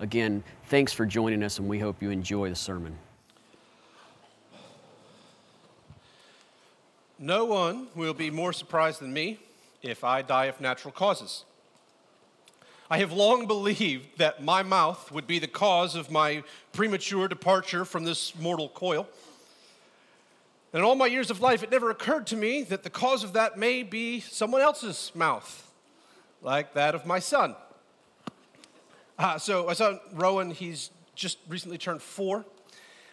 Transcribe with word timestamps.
Again, 0.00 0.44
thanks 0.66 0.92
for 0.92 1.04
joining 1.04 1.42
us, 1.42 1.58
and 1.58 1.68
we 1.68 1.80
hope 1.80 2.00
you 2.00 2.10
enjoy 2.10 2.48
the 2.48 2.54
sermon. 2.54 2.96
No 7.18 7.44
one 7.44 7.88
will 7.96 8.14
be 8.14 8.30
more 8.30 8.52
surprised 8.52 9.00
than 9.00 9.12
me 9.12 9.40
if 9.82 10.04
I 10.04 10.22
die 10.22 10.44
of 10.44 10.60
natural 10.60 10.92
causes. 10.92 11.44
I 12.88 12.98
have 12.98 13.12
long 13.12 13.48
believed 13.48 14.18
that 14.18 14.42
my 14.42 14.62
mouth 14.62 15.10
would 15.10 15.26
be 15.26 15.40
the 15.40 15.48
cause 15.48 15.96
of 15.96 16.12
my 16.12 16.44
premature 16.72 17.26
departure 17.26 17.84
from 17.84 18.04
this 18.04 18.38
mortal 18.38 18.68
coil. 18.68 19.08
And 20.72 20.78
in 20.78 20.84
all 20.84 20.94
my 20.94 21.06
years 21.06 21.28
of 21.28 21.40
life, 21.40 21.64
it 21.64 21.72
never 21.72 21.90
occurred 21.90 22.28
to 22.28 22.36
me 22.36 22.62
that 22.62 22.84
the 22.84 22.90
cause 22.90 23.24
of 23.24 23.32
that 23.32 23.58
may 23.58 23.82
be 23.82 24.20
someone 24.20 24.60
else's 24.60 25.10
mouth, 25.12 25.68
like 26.40 26.74
that 26.74 26.94
of 26.94 27.04
my 27.04 27.18
son. 27.18 27.56
Uh, 29.18 29.36
so, 29.36 29.68
I 29.68 29.72
saw 29.72 29.98
Rowan, 30.12 30.52
he's 30.52 30.90
just 31.16 31.38
recently 31.48 31.76
turned 31.76 32.00
four. 32.00 32.44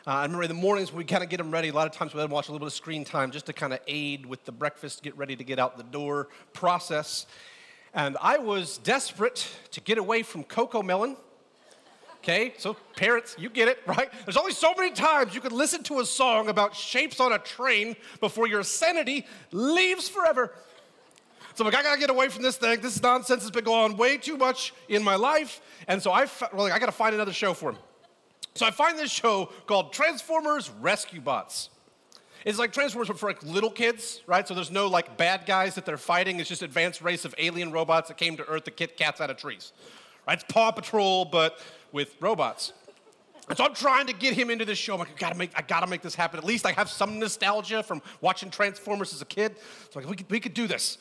Uh, 0.05 0.11
I 0.11 0.21
remember 0.21 0.43
in 0.43 0.49
the 0.49 0.53
mornings 0.53 0.93
we 0.93 1.03
kind 1.03 1.23
of 1.23 1.29
get 1.29 1.39
him 1.39 1.49
ready. 1.49 1.69
A 1.69 1.73
lot 1.73 1.87
of 1.87 1.93
times 1.93 2.13
we 2.13 2.19
let 2.19 2.25
him 2.25 2.31
watch 2.31 2.47
a 2.47 2.51
little 2.51 2.63
bit 2.63 2.67
of 2.67 2.73
screen 2.73 3.03
time 3.03 3.31
just 3.31 3.47
to 3.47 3.53
kind 3.53 3.73
of 3.73 3.79
aid 3.87 4.23
with 4.23 4.45
the 4.45 4.51
breakfast, 4.51 5.01
get 5.01 5.17
ready 5.17 5.35
to 5.35 5.43
get 5.43 5.57
out 5.57 5.77
the 5.77 5.83
door 5.83 6.27
process. 6.53 7.25
And 7.95 8.17
I 8.21 8.37
was 8.37 8.77
desperate 8.77 9.49
to 9.71 9.81
get 9.81 9.97
away 9.97 10.21
from 10.21 10.43
CoComelon. 10.43 11.17
Okay, 12.17 12.53
so 12.59 12.75
parents, 12.95 13.35
you 13.39 13.49
get 13.49 13.67
it, 13.67 13.79
right? 13.87 14.11
There's 14.25 14.37
only 14.37 14.53
so 14.53 14.75
many 14.77 14.91
times 14.91 15.33
you 15.33 15.41
could 15.41 15.51
listen 15.51 15.81
to 15.83 16.01
a 16.01 16.05
song 16.05 16.49
about 16.49 16.75
shapes 16.75 17.19
on 17.19 17.33
a 17.33 17.39
train 17.39 17.95
before 18.19 18.47
your 18.47 18.61
sanity 18.61 19.25
leaves 19.51 20.07
forever. 20.07 20.53
So 21.55 21.63
I'm 21.63 21.71
like, 21.71 21.79
I 21.79 21.83
gotta 21.83 21.99
get 21.99 22.09
away 22.09 22.27
from 22.27 22.43
this 22.43 22.57
thing. 22.57 22.81
This 22.81 23.01
nonsense 23.01 23.41
has 23.43 23.51
been 23.51 23.63
going 23.63 23.91
on 23.91 23.97
way 23.97 24.17
too 24.17 24.35
much 24.35 24.73
in 24.89 25.01
my 25.01 25.15
life. 25.15 25.61
And 25.87 26.01
so 26.01 26.11
I, 26.11 26.27
well, 26.53 26.65
like, 26.65 26.73
I 26.73 26.79
gotta 26.79 26.91
find 26.91 27.15
another 27.15 27.31
show 27.31 27.53
for 27.53 27.71
him. 27.71 27.77
So 28.55 28.65
I 28.65 28.71
find 28.71 28.99
this 28.99 29.09
show 29.09 29.45
called 29.65 29.93
Transformers 29.93 30.69
Rescue 30.81 31.21
Bots. 31.21 31.69
It's 32.43 32.59
like 32.59 32.73
Transformers, 32.73 33.07
but 33.07 33.17
for 33.17 33.27
like 33.27 33.41
little 33.41 33.71
kids, 33.71 34.21
right? 34.27 34.45
So 34.45 34.53
there's 34.53 34.69
no 34.69 34.87
like 34.87 35.17
bad 35.17 35.45
guys 35.45 35.75
that 35.75 35.85
they're 35.85 35.97
fighting. 35.97 36.39
It's 36.41 36.49
just 36.49 36.61
advanced 36.61 37.01
race 37.01 37.23
of 37.23 37.33
alien 37.37 37.71
robots 37.71 38.09
that 38.09 38.17
came 38.17 38.35
to 38.37 38.45
Earth 38.47 38.65
to 38.65 38.71
kick 38.71 38.97
cats 38.97 39.21
out 39.21 39.29
of 39.29 39.37
trees. 39.37 39.71
Right? 40.27 40.35
It's 40.39 40.53
Paw 40.53 40.71
Patrol, 40.71 41.23
but 41.23 41.59
with 41.93 42.15
robots. 42.19 42.73
And 43.47 43.57
so 43.57 43.63
I'm 43.63 43.73
trying 43.73 44.07
to 44.07 44.13
get 44.13 44.33
him 44.33 44.49
into 44.49 44.65
this 44.65 44.77
show. 44.77 44.93
I'm 44.93 44.99
like, 44.99 45.11
I 45.11 45.17
gotta 45.17 45.35
make, 45.35 45.51
I 45.55 45.61
gotta 45.61 45.87
make 45.87 46.01
this 46.01 46.15
happen. 46.15 46.37
At 46.37 46.45
least 46.45 46.65
I 46.65 46.73
have 46.73 46.89
some 46.89 47.17
nostalgia 47.17 47.81
from 47.81 48.01
watching 48.19 48.49
Transformers 48.49 49.13
as 49.13 49.21
a 49.21 49.25
kid. 49.25 49.55
So 49.91 49.99
like, 49.99 50.09
we 50.09 50.15
could, 50.17 50.29
we 50.29 50.39
could 50.39 50.53
do 50.53 50.67
this. 50.67 50.97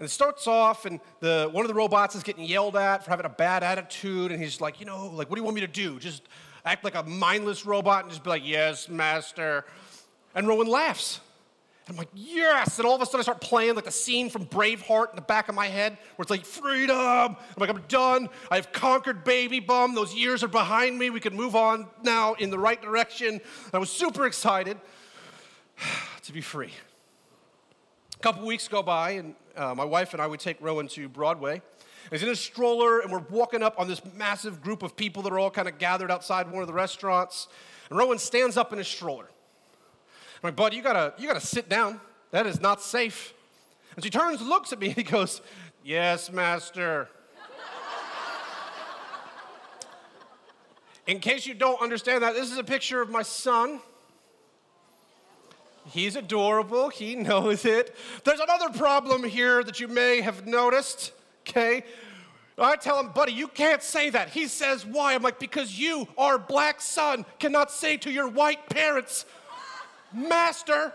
And 0.00 0.06
it 0.06 0.10
starts 0.10 0.46
off, 0.46 0.86
and 0.86 0.98
the, 1.20 1.50
one 1.52 1.62
of 1.62 1.68
the 1.68 1.74
robots 1.74 2.14
is 2.14 2.22
getting 2.22 2.44
yelled 2.44 2.74
at 2.74 3.04
for 3.04 3.10
having 3.10 3.26
a 3.26 3.30
bad 3.30 3.62
attitude, 3.62 4.32
and 4.32 4.42
he's 4.42 4.58
like, 4.58 4.80
you 4.80 4.86
know, 4.86 5.08
like, 5.08 5.28
what 5.28 5.36
do 5.36 5.40
you 5.40 5.44
want 5.44 5.56
me 5.56 5.60
to 5.60 5.66
do? 5.66 5.98
Just 5.98 6.22
act 6.64 6.84
like 6.84 6.94
a 6.94 7.02
mindless 7.02 7.66
robot 7.66 8.04
and 8.04 8.10
just 8.10 8.24
be 8.24 8.30
like, 8.30 8.40
yes, 8.42 8.88
master. 8.88 9.66
And 10.34 10.48
Rowan 10.48 10.68
laughs. 10.68 11.20
And 11.86 11.94
I'm 11.94 11.98
like, 11.98 12.08
yes. 12.14 12.78
And 12.78 12.86
all 12.86 12.94
of 12.94 13.02
a 13.02 13.04
sudden 13.04 13.20
I 13.20 13.24
start 13.24 13.42
playing 13.42 13.74
like 13.74 13.84
the 13.84 13.90
scene 13.90 14.30
from 14.30 14.46
Braveheart 14.46 15.10
in 15.10 15.16
the 15.16 15.22
back 15.22 15.50
of 15.50 15.54
my 15.54 15.66
head 15.66 15.98
where 16.16 16.22
it's 16.22 16.30
like, 16.30 16.46
freedom. 16.46 16.96
I'm 16.96 17.36
like, 17.58 17.68
I'm 17.68 17.82
done. 17.88 18.30
I've 18.50 18.72
conquered 18.72 19.22
baby 19.22 19.60
bum. 19.60 19.94
Those 19.94 20.14
years 20.14 20.42
are 20.42 20.48
behind 20.48 20.98
me. 20.98 21.10
We 21.10 21.20
can 21.20 21.36
move 21.36 21.54
on 21.54 21.88
now 22.02 22.32
in 22.34 22.48
the 22.48 22.58
right 22.58 22.80
direction. 22.80 23.34
And 23.34 23.74
I 23.74 23.78
was 23.78 23.90
super 23.90 24.24
excited 24.24 24.78
to 26.22 26.32
be 26.32 26.40
free. 26.40 26.72
A 28.14 28.22
couple 28.22 28.46
weeks 28.46 28.68
go 28.68 28.82
by, 28.82 29.12
and 29.12 29.34
uh, 29.56 29.74
my 29.74 29.84
wife 29.84 30.12
and 30.12 30.22
I 30.22 30.26
would 30.26 30.40
take 30.40 30.60
Rowan 30.60 30.88
to 30.88 31.08
Broadway. 31.08 31.62
He's 32.10 32.22
in 32.22 32.28
a 32.28 32.36
stroller, 32.36 33.00
and 33.00 33.12
we're 33.12 33.24
walking 33.30 33.62
up 33.62 33.78
on 33.78 33.86
this 33.86 34.02
massive 34.16 34.60
group 34.62 34.82
of 34.82 34.96
people 34.96 35.22
that 35.22 35.32
are 35.32 35.38
all 35.38 35.50
kind 35.50 35.68
of 35.68 35.78
gathered 35.78 36.10
outside 36.10 36.50
one 36.50 36.62
of 36.62 36.66
the 36.66 36.74
restaurants. 36.74 37.48
And 37.88 37.98
Rowan 37.98 38.18
stands 38.18 38.56
up 38.56 38.72
in 38.72 38.78
his 38.78 38.88
stroller. 38.88 39.24
I'm 40.42 40.48
like, 40.48 40.56
buddy, 40.56 40.76
you 40.76 40.82
gotta, 40.82 41.14
you 41.18 41.28
gotta 41.28 41.40
sit 41.40 41.68
down. 41.68 42.00
That 42.30 42.46
is 42.46 42.60
not 42.60 42.80
safe. 42.80 43.34
And 43.94 44.04
she 44.04 44.10
turns, 44.10 44.40
looks 44.40 44.72
at 44.72 44.78
me, 44.78 44.88
and 44.88 44.96
he 44.96 45.02
goes, 45.02 45.42
Yes, 45.84 46.30
master. 46.32 47.08
in 51.06 51.18
case 51.18 51.46
you 51.46 51.54
don't 51.54 51.80
understand 51.80 52.22
that, 52.22 52.34
this 52.34 52.50
is 52.50 52.58
a 52.58 52.64
picture 52.64 53.00
of 53.00 53.10
my 53.10 53.22
son. 53.22 53.80
He's 55.86 56.16
adorable, 56.16 56.88
he 56.88 57.16
knows 57.16 57.64
it. 57.64 57.96
There's 58.24 58.40
another 58.40 58.68
problem 58.70 59.24
here 59.24 59.64
that 59.64 59.80
you 59.80 59.88
may 59.88 60.20
have 60.20 60.46
noticed 60.46 61.12
okay? 61.50 61.84
I 62.58 62.76
tell 62.76 63.00
him, 63.00 63.10
buddy, 63.12 63.32
you 63.32 63.48
can't 63.48 63.82
say 63.82 64.10
that. 64.10 64.28
He 64.28 64.46
says, 64.46 64.84
why? 64.84 65.14
I'm 65.14 65.22
like, 65.22 65.38
because 65.38 65.78
you, 65.78 66.06
our 66.18 66.38
black 66.38 66.80
son, 66.80 67.24
cannot 67.38 67.70
say 67.70 67.96
to 67.98 68.10
your 68.10 68.28
white 68.28 68.68
parents, 68.68 69.24
Master. 70.12 70.92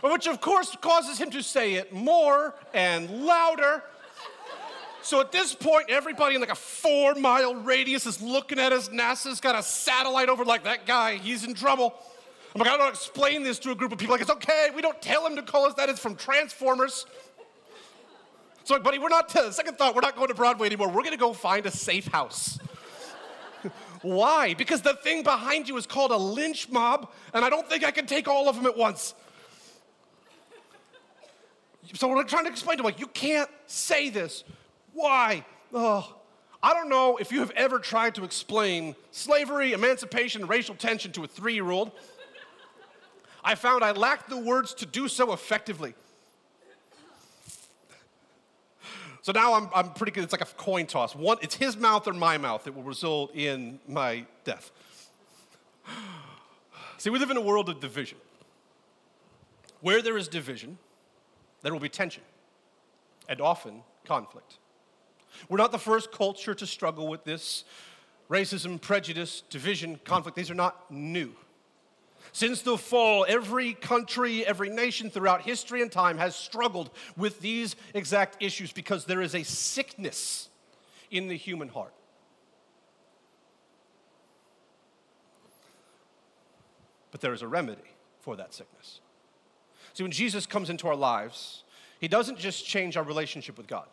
Which, 0.00 0.28
of 0.28 0.40
course, 0.40 0.74
causes 0.80 1.18
him 1.18 1.30
to 1.32 1.42
say 1.42 1.74
it 1.74 1.92
more 1.92 2.54
and 2.72 3.26
louder. 3.26 3.82
So 5.08 5.22
at 5.22 5.32
this 5.32 5.54
point, 5.54 5.86
everybody 5.88 6.34
in 6.34 6.40
like 6.42 6.52
a 6.52 6.54
four 6.54 7.14
mile 7.14 7.54
radius 7.54 8.04
is 8.04 8.20
looking 8.20 8.58
at 8.58 8.72
us. 8.72 8.90
NASA's 8.90 9.40
got 9.40 9.58
a 9.58 9.62
satellite 9.62 10.28
over, 10.28 10.44
like, 10.44 10.64
that 10.64 10.84
guy, 10.84 11.14
he's 11.14 11.44
in 11.44 11.54
trouble. 11.54 11.94
I'm 12.54 12.58
like, 12.58 12.68
I 12.68 12.76
don't 12.76 12.90
explain 12.90 13.42
this 13.42 13.58
to 13.60 13.70
a 13.70 13.74
group 13.74 13.90
of 13.90 13.96
people. 13.96 14.12
Like, 14.12 14.20
it's 14.20 14.30
okay. 14.30 14.68
We 14.76 14.82
don't 14.82 15.00
tell 15.00 15.26
him 15.26 15.34
to 15.36 15.42
call 15.42 15.64
us 15.64 15.72
that. 15.76 15.88
It's 15.88 15.98
from 15.98 16.14
Transformers. 16.14 17.06
So, 18.64 18.74
like, 18.74 18.82
buddy, 18.82 18.98
we're 18.98 19.08
not, 19.08 19.30
to, 19.30 19.50
second 19.50 19.78
thought, 19.78 19.94
we're 19.94 20.02
not 20.02 20.14
going 20.14 20.28
to 20.28 20.34
Broadway 20.34 20.66
anymore. 20.66 20.88
We're 20.88 21.00
going 21.00 21.12
to 21.12 21.16
go 21.16 21.32
find 21.32 21.64
a 21.64 21.70
safe 21.70 22.08
house. 22.08 22.58
Why? 24.02 24.52
Because 24.52 24.82
the 24.82 24.92
thing 24.92 25.22
behind 25.22 25.70
you 25.70 25.78
is 25.78 25.86
called 25.86 26.10
a 26.10 26.18
lynch 26.18 26.68
mob, 26.68 27.10
and 27.32 27.46
I 27.46 27.48
don't 27.48 27.66
think 27.66 27.82
I 27.82 27.92
can 27.92 28.04
take 28.04 28.28
all 28.28 28.46
of 28.46 28.56
them 28.56 28.66
at 28.66 28.76
once. 28.76 29.14
So 31.94 32.08
we're 32.08 32.22
trying 32.24 32.44
to 32.44 32.50
explain 32.50 32.76
to 32.76 32.82
him, 32.82 32.84
like, 32.84 33.00
you 33.00 33.06
can't 33.06 33.48
say 33.66 34.10
this. 34.10 34.44
Why? 34.98 35.44
Oh, 35.72 36.12
I 36.60 36.74
don't 36.74 36.88
know 36.88 37.18
if 37.18 37.30
you 37.30 37.38
have 37.38 37.52
ever 37.52 37.78
tried 37.78 38.16
to 38.16 38.24
explain 38.24 38.96
slavery, 39.12 39.72
emancipation, 39.72 40.48
racial 40.48 40.74
tension 40.74 41.12
to 41.12 41.22
a 41.22 41.28
three 41.28 41.54
year 41.54 41.70
old. 41.70 41.92
I 43.44 43.54
found 43.54 43.84
I 43.84 43.92
lacked 43.92 44.28
the 44.28 44.36
words 44.36 44.74
to 44.74 44.86
do 44.86 45.06
so 45.06 45.32
effectively. 45.32 45.94
So 49.22 49.30
now 49.30 49.54
I'm, 49.54 49.68
I'm 49.72 49.92
pretty 49.92 50.10
good. 50.10 50.24
It's 50.24 50.32
like 50.32 50.42
a 50.42 50.46
coin 50.46 50.86
toss. 50.86 51.14
One, 51.14 51.38
it's 51.42 51.54
his 51.54 51.76
mouth 51.76 52.08
or 52.08 52.12
my 52.12 52.36
mouth 52.36 52.64
that 52.64 52.74
will 52.74 52.82
result 52.82 53.32
in 53.36 53.78
my 53.86 54.26
death. 54.42 54.72
See, 56.96 57.10
we 57.10 57.20
live 57.20 57.30
in 57.30 57.36
a 57.36 57.40
world 57.40 57.68
of 57.68 57.78
division. 57.78 58.18
Where 59.80 60.02
there 60.02 60.16
is 60.16 60.26
division, 60.26 60.76
there 61.62 61.72
will 61.72 61.78
be 61.78 61.88
tension 61.88 62.24
and 63.28 63.40
often 63.40 63.84
conflict. 64.04 64.58
We're 65.48 65.58
not 65.58 65.72
the 65.72 65.78
first 65.78 66.12
culture 66.12 66.54
to 66.54 66.66
struggle 66.66 67.08
with 67.08 67.24
this. 67.24 67.64
Racism, 68.30 68.80
prejudice, 68.80 69.42
division, 69.48 69.98
conflict, 70.04 70.36
these 70.36 70.50
are 70.50 70.54
not 70.54 70.90
new. 70.90 71.34
Since 72.32 72.62
the 72.62 72.76
fall, 72.76 73.24
every 73.28 73.74
country, 73.74 74.44
every 74.46 74.68
nation 74.68 75.10
throughout 75.10 75.42
history 75.42 75.82
and 75.82 75.90
time 75.90 76.18
has 76.18 76.34
struggled 76.34 76.90
with 77.16 77.40
these 77.40 77.74
exact 77.94 78.42
issues 78.42 78.72
because 78.72 79.06
there 79.06 79.22
is 79.22 79.34
a 79.34 79.42
sickness 79.44 80.48
in 81.10 81.28
the 81.28 81.36
human 81.36 81.68
heart. 81.68 81.94
But 87.10 87.22
there 87.22 87.32
is 87.32 87.42
a 87.42 87.48
remedy 87.48 87.80
for 88.20 88.36
that 88.36 88.52
sickness. 88.52 89.00
See, 89.94 90.02
when 90.02 90.12
Jesus 90.12 90.44
comes 90.44 90.68
into 90.68 90.86
our 90.86 90.96
lives, 90.96 91.64
he 91.98 92.08
doesn't 92.08 92.38
just 92.38 92.66
change 92.66 92.96
our 92.96 93.02
relationship 93.02 93.56
with 93.56 93.66
God, 93.66 93.88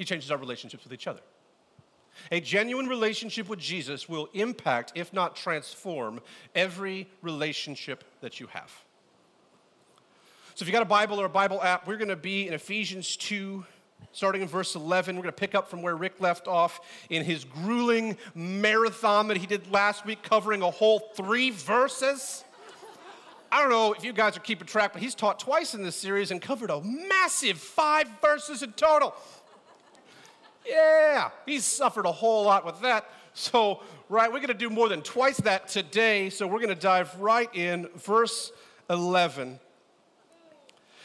he 0.00 0.06
changes 0.06 0.30
our 0.30 0.38
relationships 0.38 0.82
with 0.82 0.94
each 0.94 1.06
other. 1.06 1.20
A 2.32 2.40
genuine 2.40 2.86
relationship 2.86 3.50
with 3.50 3.58
Jesus 3.58 4.08
will 4.08 4.30
impact, 4.32 4.92
if 4.94 5.12
not 5.12 5.36
transform, 5.36 6.20
every 6.54 7.06
relationship 7.20 8.02
that 8.22 8.40
you 8.40 8.46
have. 8.46 8.72
So, 10.54 10.62
if 10.62 10.68
you 10.68 10.72
got 10.72 10.80
a 10.80 10.86
Bible 10.86 11.20
or 11.20 11.26
a 11.26 11.28
Bible 11.28 11.62
app, 11.62 11.86
we're 11.86 11.98
going 11.98 12.08
to 12.08 12.16
be 12.16 12.48
in 12.48 12.54
Ephesians 12.54 13.14
2, 13.16 13.62
starting 14.12 14.40
in 14.40 14.48
verse 14.48 14.74
11. 14.74 15.16
We're 15.16 15.22
going 15.22 15.34
to 15.34 15.38
pick 15.38 15.54
up 15.54 15.68
from 15.68 15.82
where 15.82 15.96
Rick 15.96 16.14
left 16.18 16.48
off 16.48 16.80
in 17.10 17.22
his 17.22 17.44
grueling 17.44 18.16
marathon 18.34 19.28
that 19.28 19.36
he 19.36 19.46
did 19.46 19.70
last 19.70 20.06
week, 20.06 20.22
covering 20.22 20.62
a 20.62 20.70
whole 20.70 21.00
three 21.14 21.50
verses. 21.50 22.42
I 23.52 23.60
don't 23.60 23.70
know 23.70 23.92
if 23.92 24.04
you 24.04 24.12
guys 24.12 24.36
are 24.36 24.40
keeping 24.40 24.66
track, 24.66 24.92
but 24.92 25.02
he's 25.02 25.14
taught 25.14 25.40
twice 25.40 25.74
in 25.74 25.82
this 25.82 25.96
series 25.96 26.30
and 26.30 26.40
covered 26.40 26.70
a 26.70 26.80
massive 26.82 27.58
five 27.58 28.08
verses 28.22 28.62
in 28.62 28.72
total. 28.72 29.12
Yeah, 30.66 31.30
he's 31.46 31.64
suffered 31.64 32.06
a 32.06 32.12
whole 32.12 32.44
lot 32.44 32.64
with 32.64 32.80
that. 32.82 33.08
So, 33.32 33.80
right, 34.08 34.30
we're 34.30 34.38
going 34.38 34.48
to 34.48 34.54
do 34.54 34.70
more 34.70 34.88
than 34.88 35.02
twice 35.02 35.38
that 35.38 35.68
today. 35.68 36.30
So, 36.30 36.46
we're 36.46 36.58
going 36.58 36.68
to 36.68 36.74
dive 36.74 37.14
right 37.20 37.48
in, 37.54 37.88
verse 37.96 38.52
11. 38.88 39.58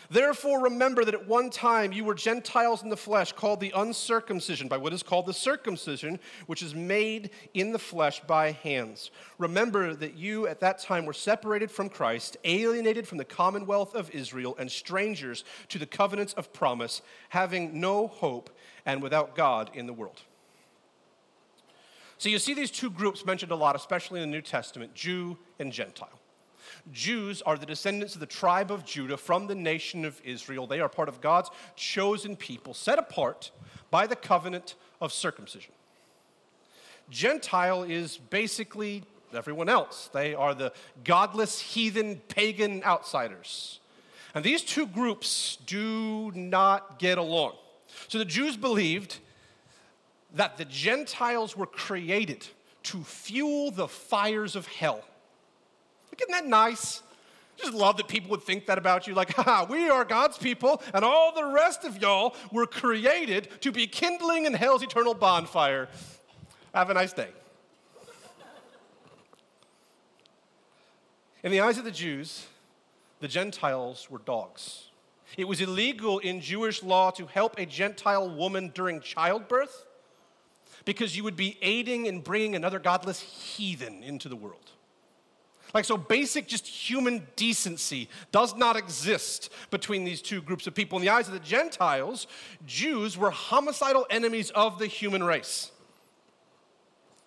Therefore, 0.10 0.64
remember 0.64 1.04
that 1.04 1.14
at 1.14 1.28
one 1.28 1.50
time 1.50 1.92
you 1.92 2.04
were 2.04 2.14
Gentiles 2.14 2.84
in 2.84 2.90
the 2.90 2.98
flesh, 2.98 3.32
called 3.32 3.60
the 3.60 3.74
uncircumcision 3.76 4.68
by 4.68 4.78
what 4.78 4.94
is 4.94 5.04
called 5.04 5.26
the 5.26 5.34
circumcision, 5.34 6.20
which 6.46 6.62
is 6.62 6.76
made 6.76 7.32
in 7.54 7.72
the 7.72 7.80
flesh 7.80 8.22
by 8.22 8.52
hands. 8.52 9.12
Remember 9.38 9.96
that 9.96 10.16
you 10.16 10.48
at 10.48 10.60
that 10.60 10.80
time 10.80 11.06
were 11.06 11.14
separated 11.14 11.72
from 11.72 11.90
Christ, 11.90 12.38
alienated 12.44 13.08
from 13.08 13.18
the 13.18 13.26
commonwealth 13.26 13.96
of 13.96 14.12
Israel, 14.12 14.56
and 14.60 14.72
strangers 14.72 15.44
to 15.70 15.80
the 15.80 15.86
covenants 15.86 16.34
of 16.34 16.54
promise, 16.54 17.02
having 17.30 17.80
no 17.80 18.08
hope 18.08 18.55
and 18.86 19.02
without 19.02 19.36
God 19.36 19.72
in 19.74 19.88
the 19.88 19.94
world. 19.94 20.22
So 22.18 22.30
you 22.30 22.40
see 22.40 22.54
these 22.54 22.72
two 22.72 22.90
groups 22.90 23.26
mentioned 23.26 23.52
a 23.52 23.56
lot, 23.56 23.76
especially 23.76 24.22
in 24.22 24.30
the 24.30 24.36
New 24.36 24.42
Testament 24.42 24.94
Jew 24.94 25.38
and 25.60 25.72
Gentile. 25.72 26.20
Jews 26.92 27.42
are 27.42 27.58
the 27.58 27.66
descendants 27.66 28.14
of 28.14 28.20
the 28.20 28.26
tribe 28.26 28.72
of 28.72 28.86
Judah 28.86 29.18
from 29.18 29.48
the 29.48 29.56
nation 29.56 30.06
of 30.06 30.22
Israel. 30.24 30.68
They 30.68 30.80
are 30.80 30.90
part 30.90 31.10
of 31.10 31.22
God's 31.22 31.50
chosen 31.76 32.36
people, 32.36 32.74
set 32.74 33.00
apart 33.00 33.52
by 33.92 34.08
the 34.08 34.16
covenant 34.16 34.76
of 35.02 35.12
circumcision. 35.12 35.74
Gentile 37.10 37.84
is 37.84 38.18
basically 38.18 39.04
everyone 39.34 39.70
else. 39.70 40.10
They 40.14 40.34
are 40.34 40.54
the 40.54 40.74
godless, 41.04 41.60
heathen, 41.60 42.22
pagan 42.30 42.84
outsiders. 42.84 43.80
And 44.34 44.44
these 44.44 44.64
two 44.64 44.88
groups 44.88 45.58
do 45.66 46.32
not 46.34 47.00
get 47.00 47.18
along. 47.18 47.54
So 48.08 48.18
the 48.18 48.26
Jews 48.26 48.58
believed 48.58 49.20
that 50.34 50.58
the 50.58 50.66
Gentiles 50.66 51.56
were 51.56 51.66
created 51.66 52.46
to 52.84 53.04
fuel 53.04 53.72
the 53.72 53.88
fires 53.88 54.56
of 54.56 54.68
hell. 54.68 55.04
Isn't 56.18 56.32
that 56.32 56.46
nice? 56.46 57.02
Just 57.58 57.74
love 57.74 57.98
that 57.98 58.08
people 58.08 58.30
would 58.32 58.44
think 58.44 58.66
that 58.66 58.78
about 58.78 59.08
you. 59.08 59.14
Like, 59.14 59.34
ha, 59.36 59.66
we 59.70 59.90
are 59.90 60.04
God's 60.06 60.38
people, 60.38 60.82
and 60.94 61.06
all 61.06 61.34
the 61.34 61.46
rest 61.46 61.84
of 61.84 62.02
y'all 62.02 62.36
were 62.52 62.68
created 62.68 63.50
to 63.62 63.72
be 63.72 63.88
kindling 63.88 64.46
in 64.46 64.54
hell's 64.54 64.84
eternal 64.84 65.14
bonfire. 65.14 65.88
Have 66.74 66.90
a 66.90 66.94
nice 66.94 67.14
day. 67.14 67.30
In 71.44 71.52
the 71.52 71.60
eyes 71.60 71.78
of 71.78 71.86
the 71.86 71.92
Jews, 71.92 72.48
the 73.20 73.28
Gentiles 73.28 74.10
were 74.10 74.18
dogs. 74.18 74.90
It 75.38 75.48
was 75.48 75.62
illegal 75.62 76.20
in 76.20 76.40
Jewish 76.40 76.82
law 76.82 77.12
to 77.12 77.26
help 77.26 77.58
a 77.58 77.66
Gentile 77.66 78.30
woman 78.30 78.72
during 78.74 79.02
childbirth 79.02 79.86
because 80.86 81.18
you 81.18 81.24
would 81.24 81.36
be 81.36 81.58
aiding 81.62 82.06
in 82.06 82.22
bringing 82.22 82.56
another 82.56 82.80
godless 82.80 83.20
heathen 83.20 84.04
into 84.04 84.30
the 84.30 84.36
world. 84.36 84.72
Like, 85.74 85.84
so 85.84 85.98
basic, 85.98 86.48
just 86.48 86.66
human 86.66 87.28
decency 87.36 88.08
does 88.32 88.56
not 88.56 88.78
exist 88.78 89.50
between 89.72 90.06
these 90.06 90.22
two 90.22 90.42
groups 90.42 90.68
of 90.68 90.74
people. 90.76 90.98
In 90.98 91.04
the 91.04 91.12
eyes 91.12 91.28
of 91.28 91.34
the 91.34 91.40
Gentiles, 91.40 92.28
Jews 92.66 93.18
were 93.18 93.32
homicidal 93.32 94.06
enemies 94.10 94.52
of 94.52 94.80
the 94.80 94.88
human 94.88 95.22
race. 95.22 95.72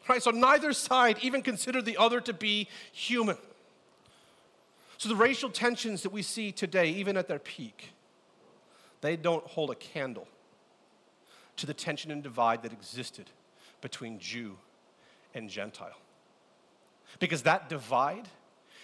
Right? 0.09 0.23
So 0.23 0.31
neither 0.31 0.73
side 0.73 1.19
even 1.21 1.43
considered 1.43 1.85
the 1.85 1.99
other 1.99 2.23
to 2.23 2.33
be 2.33 2.69
human. 2.91 3.37
So 4.97 5.11
the 5.11 5.17
racial 5.17 5.51
tensions 5.51 6.03
that 6.03 6.13
we 6.13 6.23
see 6.23 6.51
today, 6.51 6.89
even 6.89 7.19
at 7.19 7.29
their 7.29 7.39
peak, 7.39 7.91
they 9.01 9.17
don't 9.17 9.45
hold 9.47 9.71
a 9.71 9.75
candle 9.75 10.27
to 11.57 11.67
the 11.67 11.75
tension 11.75 12.11
and 12.11 12.23
divide 12.23 12.63
that 12.63 12.73
existed 12.73 13.31
between 13.81 14.19
Jew 14.19 14.57
and 15.35 15.49
Gentile. 15.49 15.97
Because 17.19 17.43
that 17.43 17.69
divide 17.69 18.29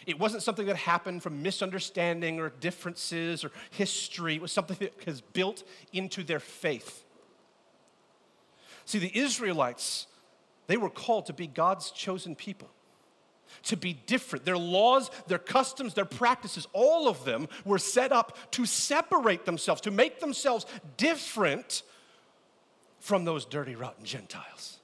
it 0.07 0.19
wasn't 0.19 0.43
something 0.43 0.67
that 0.67 0.77
happened 0.77 1.23
from 1.23 1.43
misunderstanding 1.43 2.39
or 2.39 2.51
differences 2.51 3.45
or 3.45 3.51
history. 3.71 4.35
It 4.35 4.43
was 4.43 4.53
something 4.53 4.77
that 4.81 5.07
was 5.07 5.21
built 5.21 5.65
into 5.93 6.23
their 6.23 6.41
faith. 6.41 7.05
See, 8.85 8.99
the 8.99 9.17
Israelites, 9.17 10.07
they 10.67 10.77
were 10.77 10.91
called 10.91 11.27
to 11.27 11.33
be 11.33 11.47
God's 11.47 11.91
chosen 11.91 12.35
people, 12.35 12.69
to 13.65 13.77
be 13.77 13.95
different. 14.07 14.45
Their 14.45 14.59
laws, 14.59 15.11
their 15.27 15.39
customs, 15.39 15.95
their 15.95 16.05
practices, 16.05 16.67
all 16.73 17.09
of 17.09 17.25
them 17.25 17.49
were 17.65 17.79
set 17.79 18.13
up 18.13 18.37
to 18.53 18.67
separate 18.67 19.45
themselves, 19.45 19.81
to 19.83 19.91
make 19.91 20.21
themselves 20.21 20.67
different 20.97 21.83
from 23.01 23.25
those 23.25 23.45
dirty, 23.45 23.75
rotten 23.75 24.05
Gentiles. 24.05 24.79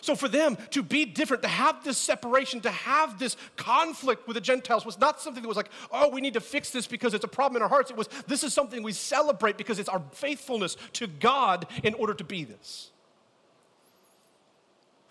So 0.00 0.14
for 0.14 0.28
them 0.28 0.56
to 0.70 0.82
be 0.82 1.04
different, 1.04 1.42
to 1.42 1.48
have 1.48 1.82
this 1.82 1.98
separation, 1.98 2.60
to 2.60 2.70
have 2.70 3.18
this 3.18 3.36
conflict 3.56 4.26
with 4.28 4.34
the 4.34 4.40
Gentiles 4.40 4.86
was 4.86 4.98
not 4.98 5.20
something 5.20 5.42
that 5.42 5.48
was 5.48 5.56
like, 5.56 5.70
oh, 5.90 6.08
we 6.10 6.20
need 6.20 6.34
to 6.34 6.40
fix 6.40 6.70
this 6.70 6.86
because 6.86 7.12
it's 7.12 7.24
a 7.24 7.28
problem 7.28 7.56
in 7.56 7.62
our 7.62 7.68
hearts. 7.68 7.90
It 7.90 7.96
was, 7.96 8.08
this 8.26 8.44
is 8.44 8.52
something 8.54 8.82
we 8.82 8.92
celebrate 8.92 9.56
because 9.56 9.78
it's 9.78 9.88
our 9.88 10.02
faithfulness 10.12 10.76
to 10.94 11.06
God 11.06 11.66
in 11.82 11.94
order 11.94 12.14
to 12.14 12.24
be 12.24 12.44
this. 12.44 12.90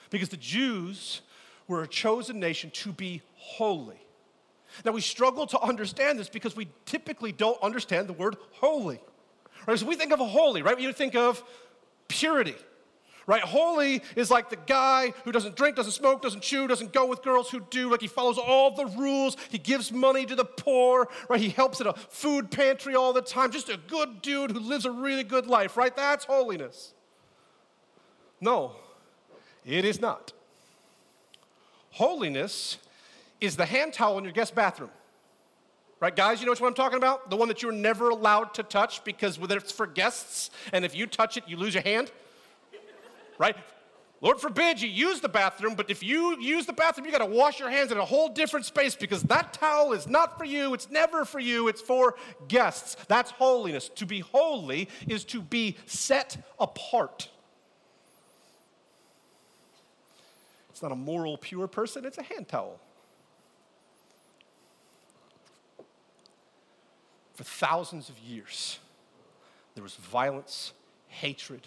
Because 0.10 0.30
the 0.30 0.38
Jews 0.38 1.22
were 1.68 1.84
a 1.84 1.88
chosen 1.88 2.40
nation 2.40 2.72
to 2.72 2.92
be 2.92 3.22
holy. 3.36 4.00
Now, 4.84 4.92
we 4.92 5.02
struggle 5.02 5.48
to 5.48 5.60
understand 5.60 6.20
this 6.20 6.30
because 6.30 6.56
we 6.56 6.68
typically 6.86 7.32
don't 7.32 7.62
understand 7.62 8.08
the 8.08 8.14
word 8.14 8.36
holy. 8.52 9.00
Right? 9.66 9.80
So 9.80 9.86
we 9.86 9.96
think 9.96 10.12
of 10.12 10.20
a 10.20 10.26
holy, 10.26 10.62
right? 10.62 10.80
You 10.80 10.92
think 10.92 11.16
of 11.16 11.44
purity 12.08 12.56
right? 13.28 13.42
Holy 13.42 14.02
is 14.16 14.30
like 14.30 14.50
the 14.50 14.56
guy 14.56 15.14
who 15.24 15.32
doesn't 15.32 15.56
drink, 15.56 15.76
doesn't 15.76 15.94
smoke, 15.94 16.22
doesn't 16.22 16.42
chew, 16.42 16.68
doesn't 16.68 16.94
go 16.94 17.06
with 17.06 17.24
girls 17.24 17.50
who 17.50 17.60
do. 17.70 17.90
Like 17.90 18.02
he 18.02 18.08
follows 18.08 18.38
all 18.38 18.72
the 18.72 18.86
rules. 18.86 19.36
He 19.50 19.58
gives 19.58 19.92
money 19.92 20.26
to 20.26 20.36
the 20.36 20.46
poor, 20.46 21.08
right? 21.30 21.40
He 21.40 21.50
helps 21.50 21.82
at 21.82 21.88
a 21.88 21.94
food 21.94 22.52
pantry 22.52 22.96
all 22.96 23.14
the 23.14 23.22
time. 23.22 23.52
Just 23.52 23.70
a 23.70 23.78
good 23.78 24.22
dude 24.22 24.52
who 24.52 24.60
lives 24.60 24.86
a 24.86 24.92
really 24.92 25.24
good 25.24 25.48
life, 25.48 25.78
right? 25.78 25.96
That's 25.96 26.26
holiness. 26.26 26.94
No, 28.40 28.74
it 29.66 29.86
is 29.86 30.00
not. 30.00 30.34
Holiness 31.96 32.78
is 33.42 33.58
the 33.58 33.66
hand 33.66 33.94
towel 33.94 34.18
in 34.18 34.24
your 34.24 34.34
guest 34.34 34.56
bathroom. 34.56 34.92
Right, 36.00 36.16
guys, 36.16 36.40
you 36.40 36.46
know 36.46 36.52
what 36.52 36.62
I'm 36.62 36.74
talking 36.74 36.98
about? 36.98 37.30
The 37.30 37.36
one 37.36 37.48
that 37.48 37.62
you're 37.62 37.72
never 37.72 38.10
allowed 38.10 38.54
to 38.56 38.64
touch 38.64 39.04
because 39.04 39.40
it's 39.42 39.72
for 39.72 39.88
guests, 39.88 40.52
and 40.74 40.86
if 40.86 40.96
you 40.96 41.08
touch 41.08 41.38
it, 41.38 41.46
you 41.48 41.58
lose 41.58 41.74
your 41.74 41.84
hand 41.84 42.12
right? 43.38 43.56
Lord 44.22 44.40
forbid 44.40 44.82
you 44.82 44.90
use 44.90 45.20
the 45.20 45.30
bathroom, 45.30 45.76
but 45.76 45.90
if 45.90 46.02
you 46.02 46.40
use 46.40 46.66
the 46.66 46.74
bathroom, 46.74 47.06
you 47.06 47.12
got 47.12 47.20
to 47.20 47.26
wash 47.26 47.60
your 47.60 47.70
hands 47.70 47.92
in 47.92 47.98
a 47.98 48.06
whole 48.06 48.30
different 48.30 48.66
space 48.66 48.96
because 48.96 49.22
that 49.24 49.54
towel 49.54 49.94
is 49.94 50.08
not 50.08 50.38
for 50.38 50.46
you. 50.46 50.74
It's 50.74 50.90
never 50.90 51.26
for 51.26 51.40
you. 51.40 51.68
It's 51.68 51.82
for 51.82 52.16
guests. 52.48 52.96
That's 53.08 53.32
holiness. 53.32 53.90
To 53.96 54.06
be 54.06 54.22
holy 54.22 54.90
is 55.08 55.26
to 55.26 55.42
be 55.42 55.78
set 55.86 56.38
apart. 56.60 57.30
It's 60.76 60.82
not 60.82 60.92
a 60.92 60.96
moral, 60.98 61.38
pure 61.38 61.70
person, 61.70 62.04
it's 62.04 62.18
a 62.18 62.22
hand 62.22 62.50
towel. 62.50 62.82
For 67.34 67.46
thousands 67.46 68.10
of 68.10 68.20
years, 68.20 68.80
there 69.74 69.84
was 69.84 69.96
violence, 69.96 70.74
hatred, 71.08 71.62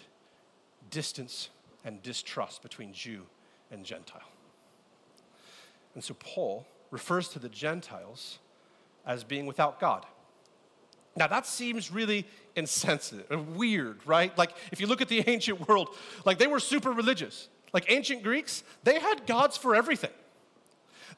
distance, 0.91 1.49
and 1.83 2.03
distrust 2.03 2.61
between 2.61 2.93
Jew 2.93 3.23
and 3.71 3.83
Gentile. 3.83 4.21
And 5.95 6.03
so 6.03 6.13
Paul 6.19 6.67
refers 6.91 7.29
to 7.29 7.39
the 7.39 7.49
Gentiles 7.49 8.37
as 9.07 9.23
being 9.23 9.47
without 9.47 9.79
God. 9.79 10.05
Now, 11.15 11.25
that 11.25 11.47
seems 11.47 11.89
really 11.89 12.27
insensitive, 12.55 13.57
weird, 13.57 14.05
right? 14.05 14.37
Like, 14.37 14.51
if 14.71 14.79
you 14.79 14.85
look 14.85 15.01
at 15.01 15.07
the 15.07 15.23
ancient 15.27 15.67
world, 15.67 15.95
like 16.25 16.37
they 16.37 16.45
were 16.45 16.59
super 16.59 16.91
religious. 16.91 17.47
Like 17.73 17.85
ancient 17.89 18.23
Greeks, 18.23 18.63
they 18.83 18.99
had 18.99 19.25
gods 19.25 19.57
for 19.57 19.75
everything. 19.75 20.11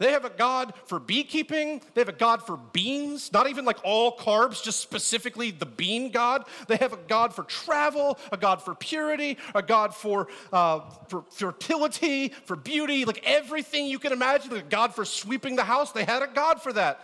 They 0.01 0.13
have 0.13 0.25
a 0.25 0.31
God 0.31 0.74
for 0.86 1.00
beekeeping. 1.00 1.79
They 1.93 2.01
have 2.01 2.10
a 2.10 2.12
God 2.12 2.41
for 2.41 2.58
beans, 2.58 3.31
not 3.31 3.48
even 3.48 3.65
like 3.65 3.77
all 3.84 4.17
carbs, 4.17 4.63
just 4.63 4.79
specifically 4.79 5.51
the 5.51 5.67
bean 5.67 6.10
God. 6.10 6.46
They 6.67 6.77
have 6.77 6.91
a 6.91 6.98
God 6.98 7.36
for 7.36 7.43
travel, 7.43 8.17
a 8.31 8.38
God 8.38 8.63
for 8.63 8.74
purity, 8.74 9.38
a 9.53 9.62
God 9.62 9.93
for, 9.93 10.27
uh, 10.51 10.79
for 11.08 11.24
fertility, 11.29 12.29
for 12.46 12.55
beauty, 12.55 13.05
like 13.05 13.22
everything 13.25 13.86
you 13.86 14.00
can 14.00 14.12
imagine. 14.12 14.51
A 14.53 14.63
God 14.63 14.96
for 14.96 15.05
sweeping 15.05 15.55
the 15.55 15.63
house. 15.63 15.91
They 15.91 16.03
had 16.03 16.24
a 16.24 16.27
God 16.27 16.63
for 16.63 16.74
that. 16.74 17.00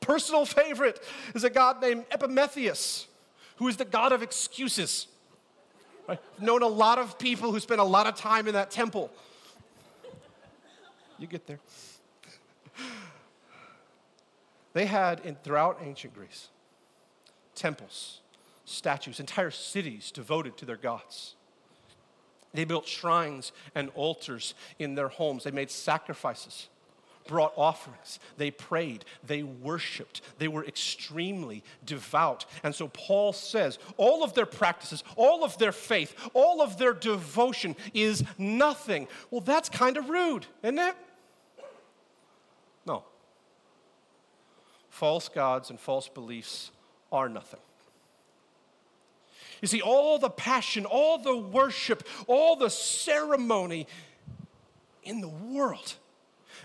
Personal 0.00 0.46
favorite 0.46 1.02
is 1.34 1.42
a 1.42 1.50
God 1.50 1.82
named 1.82 2.04
Epimetheus 2.12 3.08
who 3.56 3.66
is 3.66 3.76
the 3.76 3.84
God 3.84 4.12
of 4.12 4.22
excuses. 4.22 5.08
Right? 6.08 6.18
I've 6.36 6.42
known 6.42 6.62
a 6.62 6.68
lot 6.68 6.98
of 6.98 7.18
people 7.18 7.52
who 7.52 7.60
spent 7.60 7.80
a 7.80 7.84
lot 7.84 8.06
of 8.06 8.16
time 8.16 8.46
in 8.48 8.54
that 8.54 8.70
temple. 8.70 9.10
You 11.18 11.26
get 11.26 11.46
there. 11.46 11.60
They 14.72 14.86
had 14.86 15.20
in, 15.20 15.36
throughout 15.36 15.78
ancient 15.82 16.14
Greece 16.14 16.48
temples, 17.54 18.20
statues, 18.64 19.20
entire 19.20 19.50
cities 19.50 20.10
devoted 20.10 20.56
to 20.56 20.64
their 20.64 20.76
gods. 20.76 21.34
They 22.54 22.64
built 22.64 22.86
shrines 22.86 23.52
and 23.74 23.90
altars 23.94 24.54
in 24.78 24.94
their 24.94 25.08
homes. 25.08 25.44
They 25.44 25.50
made 25.50 25.70
sacrifices, 25.70 26.68
brought 27.26 27.52
offerings. 27.56 28.18
They 28.36 28.50
prayed. 28.50 29.04
They 29.26 29.42
worshiped. 29.42 30.20
They 30.38 30.48
were 30.48 30.64
extremely 30.64 31.62
devout. 31.84 32.44
And 32.62 32.74
so 32.74 32.88
Paul 32.88 33.32
says 33.32 33.78
all 33.96 34.24
of 34.24 34.34
their 34.34 34.46
practices, 34.46 35.04
all 35.16 35.44
of 35.44 35.56
their 35.58 35.72
faith, 35.72 36.14
all 36.34 36.60
of 36.60 36.78
their 36.78 36.92
devotion 36.92 37.76
is 37.94 38.24
nothing. 38.38 39.08
Well, 39.30 39.40
that's 39.40 39.68
kind 39.68 39.96
of 39.96 40.08
rude, 40.08 40.46
isn't 40.62 40.78
it? 40.78 40.94
No. 42.86 43.04
False 44.88 45.28
gods 45.28 45.70
and 45.70 45.78
false 45.78 46.08
beliefs 46.08 46.70
are 47.12 47.28
nothing. 47.28 47.60
You 49.60 49.68
see, 49.68 49.82
all 49.82 50.18
the 50.18 50.30
passion, 50.30 50.86
all 50.86 51.18
the 51.18 51.36
worship, 51.36 52.06
all 52.26 52.56
the 52.56 52.70
ceremony 52.70 53.86
in 55.02 55.20
the 55.20 55.28
world 55.28 55.94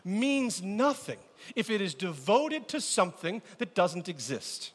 means 0.05 0.61
nothing 0.61 1.17
if 1.55 1.69
it 1.69 1.81
is 1.81 1.93
devoted 1.93 2.67
to 2.69 2.79
something 2.79 3.41
that 3.57 3.75
doesn't 3.75 4.07
exist. 4.07 4.71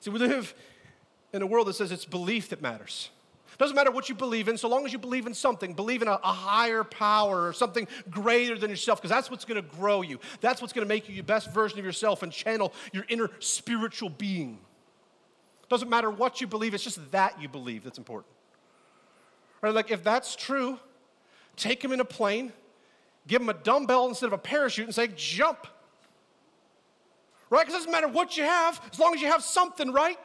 See, 0.00 0.10
we 0.10 0.18
live 0.18 0.54
in 1.32 1.42
a 1.42 1.46
world 1.46 1.66
that 1.68 1.74
says 1.74 1.92
it's 1.92 2.04
belief 2.04 2.48
that 2.48 2.62
matters. 2.62 3.10
Doesn't 3.56 3.76
matter 3.76 3.92
what 3.92 4.08
you 4.08 4.14
believe 4.14 4.48
in, 4.48 4.58
so 4.58 4.68
long 4.68 4.84
as 4.84 4.92
you 4.92 4.98
believe 4.98 5.26
in 5.26 5.34
something, 5.34 5.74
believe 5.74 6.02
in 6.02 6.08
a, 6.08 6.18
a 6.24 6.32
higher 6.32 6.82
power 6.82 7.46
or 7.46 7.52
something 7.52 7.86
greater 8.10 8.58
than 8.58 8.68
yourself, 8.68 9.00
because 9.00 9.10
that's 9.10 9.30
what's 9.30 9.44
going 9.44 9.62
to 9.62 9.68
grow 9.76 10.02
you. 10.02 10.18
That's 10.40 10.60
what's 10.60 10.72
going 10.72 10.86
to 10.86 10.92
make 10.92 11.08
you 11.08 11.14
your 11.14 11.24
best 11.24 11.52
version 11.52 11.78
of 11.78 11.84
yourself 11.84 12.22
and 12.22 12.32
channel 12.32 12.72
your 12.92 13.04
inner 13.08 13.30
spiritual 13.38 14.08
being. 14.08 14.58
Doesn't 15.68 15.88
matter 15.88 16.10
what 16.10 16.40
you 16.40 16.46
believe, 16.46 16.74
it's 16.74 16.84
just 16.84 17.12
that 17.12 17.40
you 17.40 17.48
believe 17.48 17.84
that's 17.84 17.98
important. 17.98 18.32
Right? 19.60 19.72
Like, 19.72 19.90
if 19.90 20.02
that's 20.02 20.34
true, 20.34 20.78
take 21.56 21.82
him 21.82 21.92
in 21.92 22.00
a 22.00 22.04
plane, 22.04 22.52
give 23.26 23.40
them 23.40 23.48
a 23.48 23.54
dumbbell 23.54 24.08
instead 24.08 24.26
of 24.26 24.32
a 24.32 24.38
parachute, 24.38 24.86
and 24.86 24.94
say, 24.94 25.08
jump. 25.16 25.66
Right? 27.50 27.66
Because 27.66 27.74
it 27.74 27.86
doesn't 27.86 27.92
matter 27.92 28.08
what 28.08 28.36
you 28.36 28.44
have, 28.44 28.80
as 28.92 28.98
long 28.98 29.14
as 29.14 29.22
you 29.22 29.28
have 29.28 29.42
something, 29.42 29.92
right? 29.92 30.18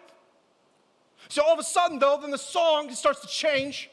So 1.27 1.43
all 1.43 1.53
of 1.53 1.59
a 1.59 1.63
sudden, 1.63 1.99
though, 1.99 2.17
then 2.21 2.31
the 2.31 2.37
song 2.37 2.91
starts 2.93 3.21
to 3.21 3.27
change 3.27 3.89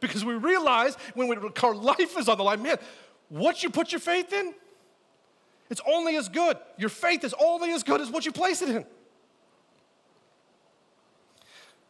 because 0.00 0.24
we 0.24 0.34
realize 0.34 0.96
when 1.14 1.28
we, 1.28 1.36
our 1.62 1.74
life 1.74 2.16
is 2.18 2.28
on 2.28 2.38
the 2.38 2.44
line, 2.44 2.62
man, 2.62 2.76
what 3.28 3.62
you 3.62 3.70
put 3.70 3.92
your 3.92 4.00
faith 4.00 4.32
in, 4.32 4.54
it's 5.70 5.80
only 5.86 6.16
as 6.16 6.28
good. 6.28 6.56
Your 6.76 6.88
faith 6.88 7.24
is 7.24 7.34
only 7.40 7.72
as 7.72 7.82
good 7.82 8.00
as 8.00 8.10
what 8.10 8.26
you 8.26 8.32
place 8.32 8.62
it 8.62 8.68
in. 8.68 8.84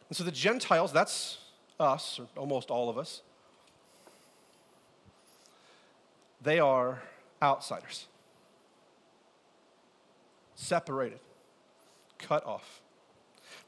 And 0.07 0.17
so 0.17 0.23
the 0.23 0.31
Gentiles, 0.31 0.93
that's 0.93 1.37
us, 1.79 2.19
or 2.19 2.27
almost 2.37 2.69
all 2.69 2.89
of 2.89 2.97
us, 2.97 3.21
they 6.43 6.59
are 6.59 7.01
outsiders, 7.41 8.07
separated, 10.55 11.19
cut 12.19 12.45
off. 12.45 12.81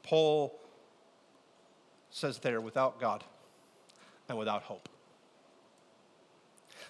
Paul 0.02 0.58
says 2.10 2.38
they 2.38 2.52
are 2.52 2.60
without 2.60 3.00
God 3.00 3.24
and 4.28 4.38
without 4.38 4.62
hope. 4.62 4.88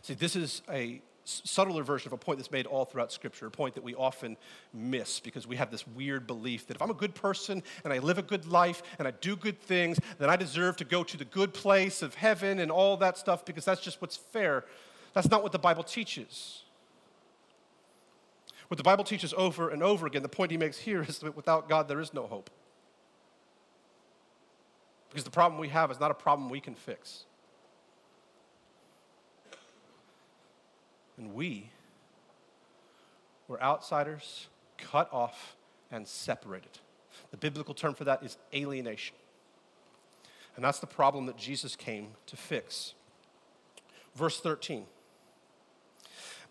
See, 0.02 0.14
this 0.14 0.37
is 0.37 0.62
a 0.71 1.00
subtler 1.25 1.83
version 1.83 2.09
of 2.09 2.12
a 2.12 2.16
point 2.16 2.38
that's 2.38 2.52
made 2.52 2.66
all 2.66 2.85
throughout 2.85 3.11
Scripture, 3.11 3.47
a 3.47 3.50
point 3.50 3.75
that 3.75 3.83
we 3.83 3.95
often 3.95 4.37
miss 4.73 5.19
because 5.19 5.47
we 5.47 5.57
have 5.57 5.71
this 5.71 5.87
weird 5.88 6.26
belief 6.26 6.66
that 6.69 6.76
if 6.76 6.83
I'm 6.83 6.90
a 6.90 6.95
good 6.95 7.14
person 7.14 7.62
and 7.83 7.93
I 7.93 7.99
live 7.99 8.19
a 8.19 8.23
good 8.23 8.47
life 8.47 8.83
and 8.99 9.09
I 9.09 9.11
do 9.11 9.35
good 9.35 9.61
things, 9.61 9.99
then 10.19 10.31
I 10.31 10.37
deserve 10.37 10.76
to 10.76 10.85
go 10.85 11.02
to 11.02 11.16
the 11.16 11.25
good 11.25 11.52
place 11.52 12.02
of 12.02 12.14
heaven 12.14 12.61
and 12.61 12.71
all 12.71 12.97
that 12.99 13.19
stuff 13.19 13.45
because 13.45 13.64
that's 13.64 13.81
just 13.81 14.00
what's 14.00 14.16
fair. 14.16 14.64
That's 15.16 15.30
not 15.30 15.42
what 15.42 15.52
the 15.52 15.58
Bible 15.58 15.82
teaches. 15.82 16.64
What 18.68 18.76
the 18.76 18.85
Bible 18.85 19.02
teaches 19.02 19.32
over 19.35 19.70
and 19.70 19.82
over 19.82 20.06
again, 20.06 20.23
the 20.23 20.28
point 20.28 20.50
he 20.50 20.58
makes 20.58 20.76
here 20.76 21.00
is 21.08 21.20
that 21.20 21.35
without 21.35 21.70
God, 21.70 21.88
there 21.88 22.00
is 22.00 22.12
no 22.12 22.26
hope. 22.26 22.50
Because 25.08 25.25
the 25.25 25.30
problem 25.30 25.58
we 25.58 25.70
have 25.70 25.90
is 25.90 25.99
not 25.99 26.11
a 26.11 26.14
problem 26.14 26.50
we 26.50 26.61
can 26.61 26.75
fix. 26.75 27.25
And 31.16 31.32
we 31.32 31.70
were 33.49 33.62
outsiders, 33.62 34.49
cut 34.76 35.11
off, 35.14 35.56
and 35.90 36.06
separated. 36.06 36.78
The 37.30 37.38
biblical 37.38 37.73
term 37.73 37.94
for 37.94 38.04
that 38.04 38.23
is 38.23 38.37
alienation. 38.52 39.16
And 40.56 40.62
that's 40.62 40.80
the 40.80 40.87
problem 40.87 41.25
that 41.25 41.38
Jesus 41.38 41.75
came 41.75 42.08
to 42.26 42.37
fix. 42.37 42.92
Verse 44.14 44.40
13. 44.40 44.85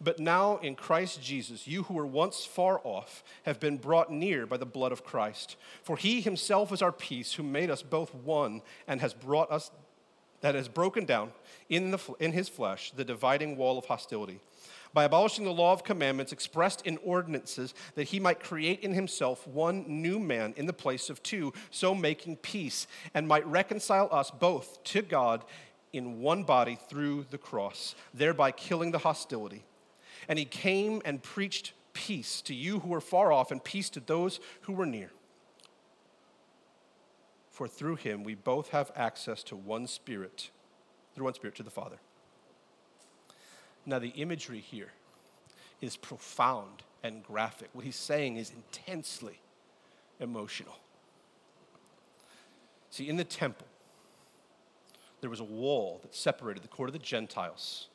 But 0.01 0.19
now 0.19 0.57
in 0.57 0.75
Christ 0.75 1.21
Jesus, 1.21 1.67
you 1.67 1.83
who 1.83 1.93
were 1.93 2.05
once 2.05 2.45
far 2.45 2.81
off 2.83 3.23
have 3.43 3.59
been 3.59 3.77
brought 3.77 4.11
near 4.11 4.45
by 4.45 4.57
the 4.57 4.65
blood 4.65 4.91
of 4.91 5.03
Christ. 5.03 5.55
For 5.83 5.97
he 5.97 6.21
himself 6.21 6.71
is 6.71 6.81
our 6.81 6.91
peace, 6.91 7.33
who 7.33 7.43
made 7.43 7.69
us 7.69 7.81
both 7.81 8.13
one 8.13 8.61
and 8.87 9.01
has 9.01 9.13
brought 9.13 9.51
us, 9.51 9.71
that 10.41 10.55
has 10.55 10.67
broken 10.67 11.05
down 11.05 11.31
in, 11.69 11.91
the, 11.91 11.99
in 12.19 12.31
his 12.31 12.49
flesh 12.49 12.91
the 12.91 13.05
dividing 13.05 13.57
wall 13.57 13.77
of 13.77 13.85
hostility 13.85 14.39
by 14.95 15.03
abolishing 15.03 15.43
the 15.43 15.51
law 15.51 15.73
of 15.73 15.83
commandments 15.83 16.31
expressed 16.31 16.81
in 16.85 16.97
ordinances, 17.03 17.73
that 17.95 18.05
he 18.05 18.19
might 18.19 18.39
create 18.39 18.79
in 18.79 18.93
himself 18.93 19.45
one 19.45 19.83
new 19.87 20.17
man 20.17 20.53
in 20.55 20.65
the 20.65 20.73
place 20.73 21.09
of 21.09 21.21
two, 21.21 21.51
so 21.69 21.93
making 21.93 22.37
peace, 22.37 22.87
and 23.13 23.27
might 23.27 23.45
reconcile 23.45 24.07
us 24.09 24.31
both 24.31 24.81
to 24.85 25.01
God 25.01 25.43
in 25.91 26.21
one 26.21 26.45
body 26.45 26.79
through 26.89 27.25
the 27.29 27.37
cross, 27.37 27.93
thereby 28.13 28.51
killing 28.51 28.91
the 28.91 28.99
hostility. 28.99 29.65
And 30.27 30.39
he 30.39 30.45
came 30.45 31.01
and 31.05 31.21
preached 31.21 31.73
peace 31.93 32.41
to 32.41 32.53
you 32.53 32.79
who 32.79 32.89
were 32.89 33.01
far 33.01 33.31
off, 33.31 33.51
and 33.51 33.63
peace 33.63 33.89
to 33.91 33.99
those 33.99 34.39
who 34.61 34.73
were 34.73 34.85
near. 34.85 35.11
For 37.49 37.67
through 37.67 37.95
him 37.95 38.23
we 38.23 38.35
both 38.35 38.69
have 38.69 38.91
access 38.95 39.41
to 39.43 39.55
one 39.55 39.87
spirit, 39.87 40.49
through 41.13 41.25
one 41.25 41.33
spirit 41.33 41.55
to 41.55 41.63
the 41.63 41.69
Father. 41.69 41.97
Now, 43.85 43.99
the 43.99 44.09
imagery 44.09 44.59
here 44.59 44.91
is 45.79 45.95
profound 45.95 46.83
and 47.03 47.23
graphic. 47.23 47.69
What 47.73 47.85
he's 47.85 47.95
saying 47.95 48.37
is 48.37 48.49
intensely 48.49 49.39
emotional. 50.19 50.79
See, 52.89 53.07
in 53.07 53.17
the 53.17 53.23
temple, 53.23 53.67
there 55.21 55.29
was 55.29 55.39
a 55.39 55.45
wall 55.45 55.99
that 56.01 56.15
separated 56.15 56.63
the 56.63 56.67
court 56.67 56.89
of 56.89 56.93
the 56.93 56.99
Gentiles 56.99 57.87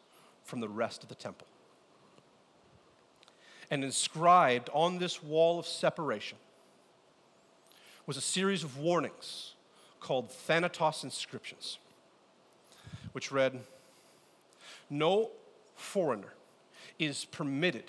from 0.44 0.60
the 0.60 0.68
rest 0.68 1.02
of 1.02 1.08
the 1.08 1.14
temple. 1.14 1.46
And 3.70 3.84
inscribed 3.84 4.68
on 4.72 4.98
this 4.98 5.22
wall 5.22 5.58
of 5.58 5.66
separation 5.66 6.38
was 8.06 8.16
a 8.16 8.20
series 8.20 8.64
of 8.64 8.76
warnings 8.76 9.54
called 10.00 10.32
Thanatos 10.32 11.04
inscriptions, 11.04 11.78
which 13.12 13.30
read, 13.30 13.60
No 14.88 15.30
foreigner 15.76 16.34
is 16.98 17.24
permitted 17.26 17.84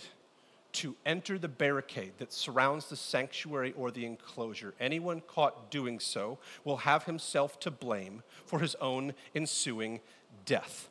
to 0.74 0.96
enter 1.06 1.40
the 1.40 1.48
barricade 1.48 2.14
that 2.20 2.32
surrounds 2.32 2.88
the 2.88 2.96
sanctuary 2.96 3.74
or 3.76 3.90
the 3.90 4.06
enclosure. 4.06 4.74
Anyone 4.80 5.22
caught 5.22 5.72
doing 5.72 6.00
so 6.00 6.38
will 6.64 6.78
have 6.78 7.06
himself 7.06 7.60
to 7.62 7.72
blame 7.72 8.22
for 8.46 8.60
his 8.60 8.76
own 8.76 9.14
ensuing 9.34 10.02
death. 10.46 10.91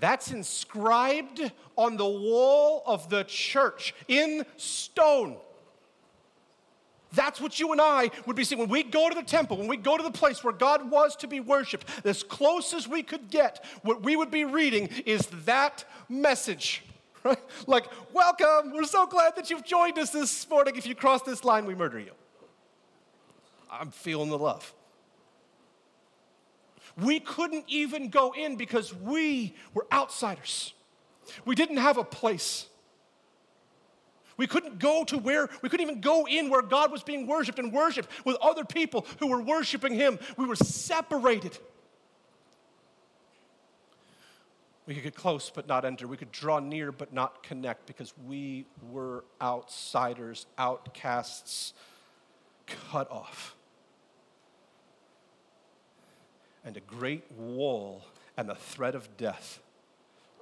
That's 0.00 0.30
inscribed 0.30 1.52
on 1.76 1.96
the 1.96 2.08
wall 2.08 2.82
of 2.86 3.08
the 3.08 3.24
church 3.24 3.94
in 4.08 4.44
stone. 4.56 5.36
That's 7.12 7.40
what 7.40 7.58
you 7.58 7.72
and 7.72 7.80
I 7.80 8.10
would 8.26 8.36
be 8.36 8.44
seeing. 8.44 8.58
When 8.58 8.68
we 8.68 8.82
go 8.82 9.08
to 9.08 9.14
the 9.14 9.22
temple, 9.22 9.56
when 9.56 9.68
we 9.68 9.76
go 9.76 9.96
to 9.96 10.02
the 10.02 10.10
place 10.10 10.44
where 10.44 10.52
God 10.52 10.90
was 10.90 11.16
to 11.16 11.26
be 11.26 11.40
worshiped, 11.40 11.88
as 12.04 12.22
close 12.22 12.74
as 12.74 12.86
we 12.86 13.02
could 13.02 13.30
get, 13.30 13.64
what 13.82 14.02
we 14.02 14.16
would 14.16 14.30
be 14.30 14.44
reading 14.44 14.88
is 15.06 15.26
that 15.44 15.84
message. 16.08 16.82
Right? 17.24 17.38
Like, 17.66 17.86
welcome, 18.12 18.72
we're 18.72 18.84
so 18.84 19.04
glad 19.04 19.34
that 19.34 19.50
you've 19.50 19.64
joined 19.64 19.98
us 19.98 20.10
this 20.10 20.48
morning. 20.48 20.76
If 20.76 20.86
you 20.86 20.94
cross 20.94 21.22
this 21.22 21.42
line, 21.42 21.66
we 21.66 21.74
murder 21.74 21.98
you. 21.98 22.12
I'm 23.68 23.90
feeling 23.90 24.30
the 24.30 24.38
love. 24.38 24.72
We 27.00 27.20
couldn't 27.20 27.64
even 27.68 28.08
go 28.08 28.32
in 28.32 28.56
because 28.56 28.94
we 28.94 29.54
were 29.74 29.86
outsiders. 29.92 30.72
We 31.44 31.54
didn't 31.54 31.76
have 31.76 31.98
a 31.98 32.04
place. 32.04 32.66
We 34.36 34.46
couldn't 34.46 34.78
go 34.78 35.04
to 35.04 35.18
where, 35.18 35.48
we 35.62 35.68
couldn't 35.68 35.86
even 35.86 36.00
go 36.00 36.26
in 36.26 36.50
where 36.50 36.62
God 36.62 36.92
was 36.92 37.02
being 37.02 37.26
worshiped 37.26 37.58
and 37.58 37.72
worshiped 37.72 38.08
with 38.24 38.36
other 38.40 38.64
people 38.64 39.06
who 39.18 39.28
were 39.28 39.40
worshiping 39.40 39.94
Him. 39.94 40.18
We 40.36 40.46
were 40.46 40.56
separated. 40.56 41.58
We 44.86 44.94
could 44.94 45.02
get 45.02 45.14
close 45.14 45.50
but 45.50 45.66
not 45.66 45.84
enter. 45.84 46.06
We 46.06 46.16
could 46.16 46.32
draw 46.32 46.60
near 46.60 46.92
but 46.92 47.12
not 47.12 47.42
connect 47.42 47.86
because 47.86 48.12
we 48.26 48.66
were 48.90 49.24
outsiders, 49.40 50.46
outcasts, 50.58 51.72
cut 52.66 53.10
off. 53.10 53.55
And 56.66 56.76
a 56.76 56.80
great 56.80 57.24
wall 57.32 58.04
and 58.36 58.48
the 58.48 58.54
threat 58.54 58.94
of 58.94 59.16
death 59.16 59.60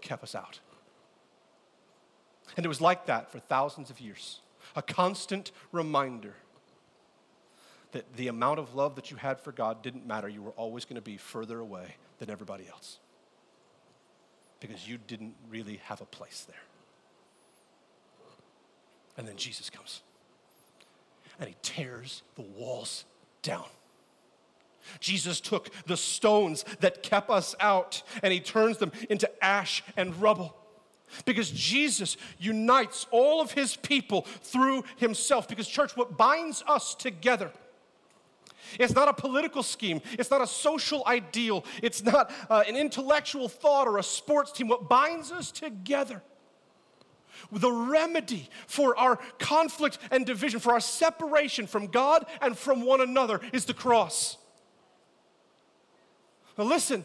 kept 0.00 0.24
us 0.24 0.34
out. 0.34 0.58
And 2.56 2.66
it 2.66 2.68
was 2.68 2.80
like 2.80 3.06
that 3.06 3.30
for 3.30 3.38
thousands 3.38 3.90
of 3.90 4.00
years. 4.00 4.40
A 4.74 4.82
constant 4.82 5.52
reminder 5.70 6.34
that 7.92 8.16
the 8.16 8.28
amount 8.28 8.58
of 8.58 8.74
love 8.74 8.96
that 8.96 9.10
you 9.10 9.16
had 9.16 9.38
for 9.38 9.52
God 9.52 9.82
didn't 9.82 10.06
matter. 10.06 10.28
You 10.28 10.42
were 10.42 10.50
always 10.52 10.84
going 10.84 10.96
to 10.96 11.02
be 11.02 11.16
further 11.16 11.60
away 11.60 11.94
than 12.18 12.28
everybody 12.28 12.66
else 12.68 12.98
because 14.60 14.88
you 14.88 14.98
didn't 15.06 15.34
really 15.48 15.76
have 15.84 16.00
a 16.00 16.06
place 16.06 16.44
there. 16.48 16.56
And 19.16 19.28
then 19.28 19.36
Jesus 19.36 19.70
comes 19.70 20.02
and 21.38 21.48
he 21.48 21.54
tears 21.62 22.22
the 22.34 22.42
walls 22.42 23.04
down. 23.42 23.66
Jesus 25.00 25.40
took 25.40 25.70
the 25.86 25.96
stones 25.96 26.64
that 26.80 27.02
kept 27.02 27.30
us 27.30 27.54
out 27.60 28.02
and 28.22 28.32
he 28.32 28.40
turns 28.40 28.78
them 28.78 28.92
into 29.08 29.30
ash 29.44 29.82
and 29.96 30.20
rubble. 30.20 30.56
Because 31.24 31.50
Jesus 31.50 32.16
unites 32.38 33.06
all 33.10 33.40
of 33.40 33.52
his 33.52 33.76
people 33.76 34.22
through 34.22 34.84
himself. 34.96 35.46
Because, 35.48 35.68
church, 35.68 35.96
what 35.96 36.16
binds 36.16 36.64
us 36.66 36.94
together 36.94 37.52
it's 38.78 38.94
not 38.94 39.08
a 39.08 39.12
political 39.12 39.62
scheme. 39.62 40.00
It's 40.12 40.30
not 40.30 40.40
a 40.40 40.46
social 40.46 41.04
ideal. 41.06 41.64
It's 41.82 42.02
not 42.02 42.32
uh, 42.50 42.64
an 42.66 42.76
intellectual 42.76 43.48
thought 43.48 43.86
or 43.86 43.98
a 43.98 44.02
sports 44.02 44.52
team. 44.52 44.68
What 44.68 44.88
binds 44.88 45.30
us 45.30 45.50
together, 45.50 46.22
the 47.52 47.70
remedy 47.70 48.48
for 48.66 48.96
our 48.98 49.18
conflict 49.38 49.98
and 50.10 50.26
division, 50.26 50.60
for 50.60 50.72
our 50.72 50.80
separation 50.80 51.66
from 51.66 51.88
God 51.88 52.26
and 52.40 52.56
from 52.56 52.82
one 52.82 53.00
another, 53.00 53.40
is 53.52 53.64
the 53.64 53.74
cross. 53.74 54.38
Now, 56.56 56.64
listen. 56.64 57.04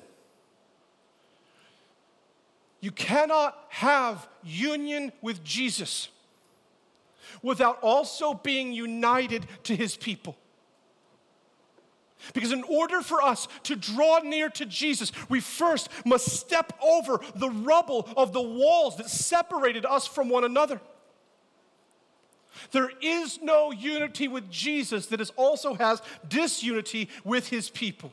You 2.81 2.91
cannot 2.91 3.57
have 3.69 4.27
union 4.43 5.11
with 5.21 5.43
Jesus 5.43 6.09
without 7.41 7.79
also 7.81 8.33
being 8.33 8.71
united 8.71 9.45
to 9.63 9.75
his 9.75 9.97
people. 9.97 10.37
Because 12.33 12.51
in 12.51 12.63
order 12.63 13.01
for 13.01 13.21
us 13.21 13.47
to 13.63 13.75
draw 13.75 14.19
near 14.19 14.49
to 14.49 14.65
Jesus, 14.65 15.11
we 15.29 15.39
first 15.39 15.89
must 16.05 16.27
step 16.27 16.73
over 16.81 17.19
the 17.35 17.49
rubble 17.49 18.07
of 18.17 18.33
the 18.33 18.41
walls 18.41 18.97
that 18.97 19.09
separated 19.09 19.85
us 19.85 20.05
from 20.05 20.29
one 20.29 20.43
another. 20.43 20.81
There 22.71 22.91
is 23.01 23.39
no 23.41 23.71
unity 23.71 24.27
with 24.27 24.49
Jesus 24.51 25.05
that 25.07 25.21
is 25.21 25.31
also 25.37 25.75
has 25.75 26.01
disunity 26.27 27.09
with 27.23 27.47
his 27.47 27.69
people. 27.69 28.11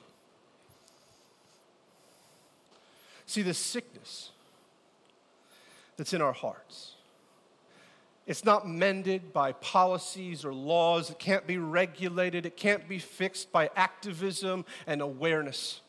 See, 3.26 3.42
the 3.42 3.54
sickness 3.54 4.30
that's 5.96 6.12
in 6.12 6.22
our 6.22 6.32
hearts 6.32 6.96
it's 8.26 8.44
not 8.44 8.68
mended 8.68 9.32
by 9.32 9.52
policies 9.52 10.44
or 10.44 10.52
laws. 10.52 11.10
It 11.10 11.18
can't 11.18 11.46
be 11.46 11.58
regulated. 11.58 12.44
It 12.44 12.56
can't 12.56 12.88
be 12.88 12.98
fixed 12.98 13.52
by 13.52 13.70
activism 13.76 14.64
and 14.86 15.00
awareness. 15.00 15.80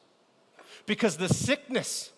Because 0.85 1.17
the 1.17 1.29
sickness, 1.29 2.11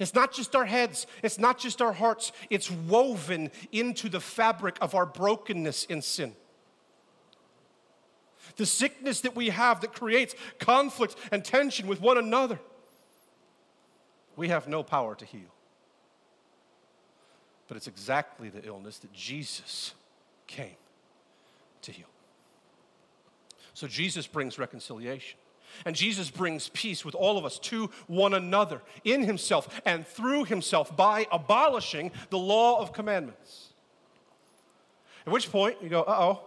it's 0.00 0.14
not 0.14 0.32
just 0.32 0.56
our 0.56 0.64
heads, 0.64 1.06
it's 1.22 1.38
not 1.38 1.58
just 1.58 1.82
our 1.82 1.92
hearts, 1.92 2.32
it's 2.48 2.70
woven 2.70 3.50
into 3.70 4.08
the 4.08 4.20
fabric 4.20 4.78
of 4.80 4.94
our 4.94 5.04
brokenness 5.04 5.84
in 5.84 6.00
sin. 6.00 6.34
The 8.56 8.66
sickness 8.66 9.20
that 9.20 9.36
we 9.36 9.50
have 9.50 9.82
that 9.82 9.92
creates 9.92 10.34
conflict 10.58 11.14
and 11.30 11.44
tension 11.44 11.86
with 11.86 12.00
one 12.00 12.16
another, 12.16 12.58
we 14.38 14.48
have 14.48 14.66
no 14.68 14.82
power 14.82 15.14
to 15.14 15.26
heal 15.26 15.52
but 17.68 17.76
it's 17.76 17.86
exactly 17.86 18.48
the 18.48 18.64
illness 18.66 18.98
that 18.98 19.12
Jesus 19.12 19.94
came 20.46 20.76
to 21.82 21.92
heal. 21.92 22.06
So 23.74 23.86
Jesus 23.86 24.26
brings 24.26 24.58
reconciliation. 24.58 25.38
And 25.84 25.94
Jesus 25.94 26.30
brings 26.30 26.70
peace 26.70 27.04
with 27.04 27.14
all 27.14 27.36
of 27.36 27.44
us 27.44 27.58
to 27.60 27.90
one 28.06 28.32
another 28.32 28.80
in 29.04 29.22
himself 29.22 29.82
and 29.84 30.06
through 30.06 30.44
himself 30.44 30.96
by 30.96 31.26
abolishing 31.30 32.10
the 32.30 32.38
law 32.38 32.80
of 32.80 32.94
commandments. 32.94 33.68
At 35.26 35.32
which 35.32 35.52
point 35.52 35.76
you 35.82 35.90
go, 35.90 36.02
uh 36.02 36.16
oh. 36.18 36.40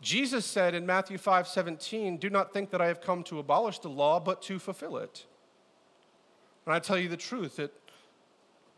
Jesus 0.00 0.44
said 0.44 0.74
in 0.74 0.84
Matthew 0.84 1.18
5 1.18 1.46
17, 1.46 2.18
Do 2.18 2.28
not 2.28 2.52
think 2.52 2.70
that 2.70 2.80
I 2.80 2.88
have 2.88 3.00
come 3.00 3.22
to 3.24 3.38
abolish 3.38 3.78
the 3.78 3.88
law, 3.88 4.18
but 4.18 4.42
to 4.42 4.58
fulfill 4.58 4.96
it. 4.96 5.24
And 6.66 6.74
I 6.74 6.78
tell 6.78 6.98
you 6.98 7.08
the 7.08 7.16
truth, 7.16 7.56
that 7.56 7.72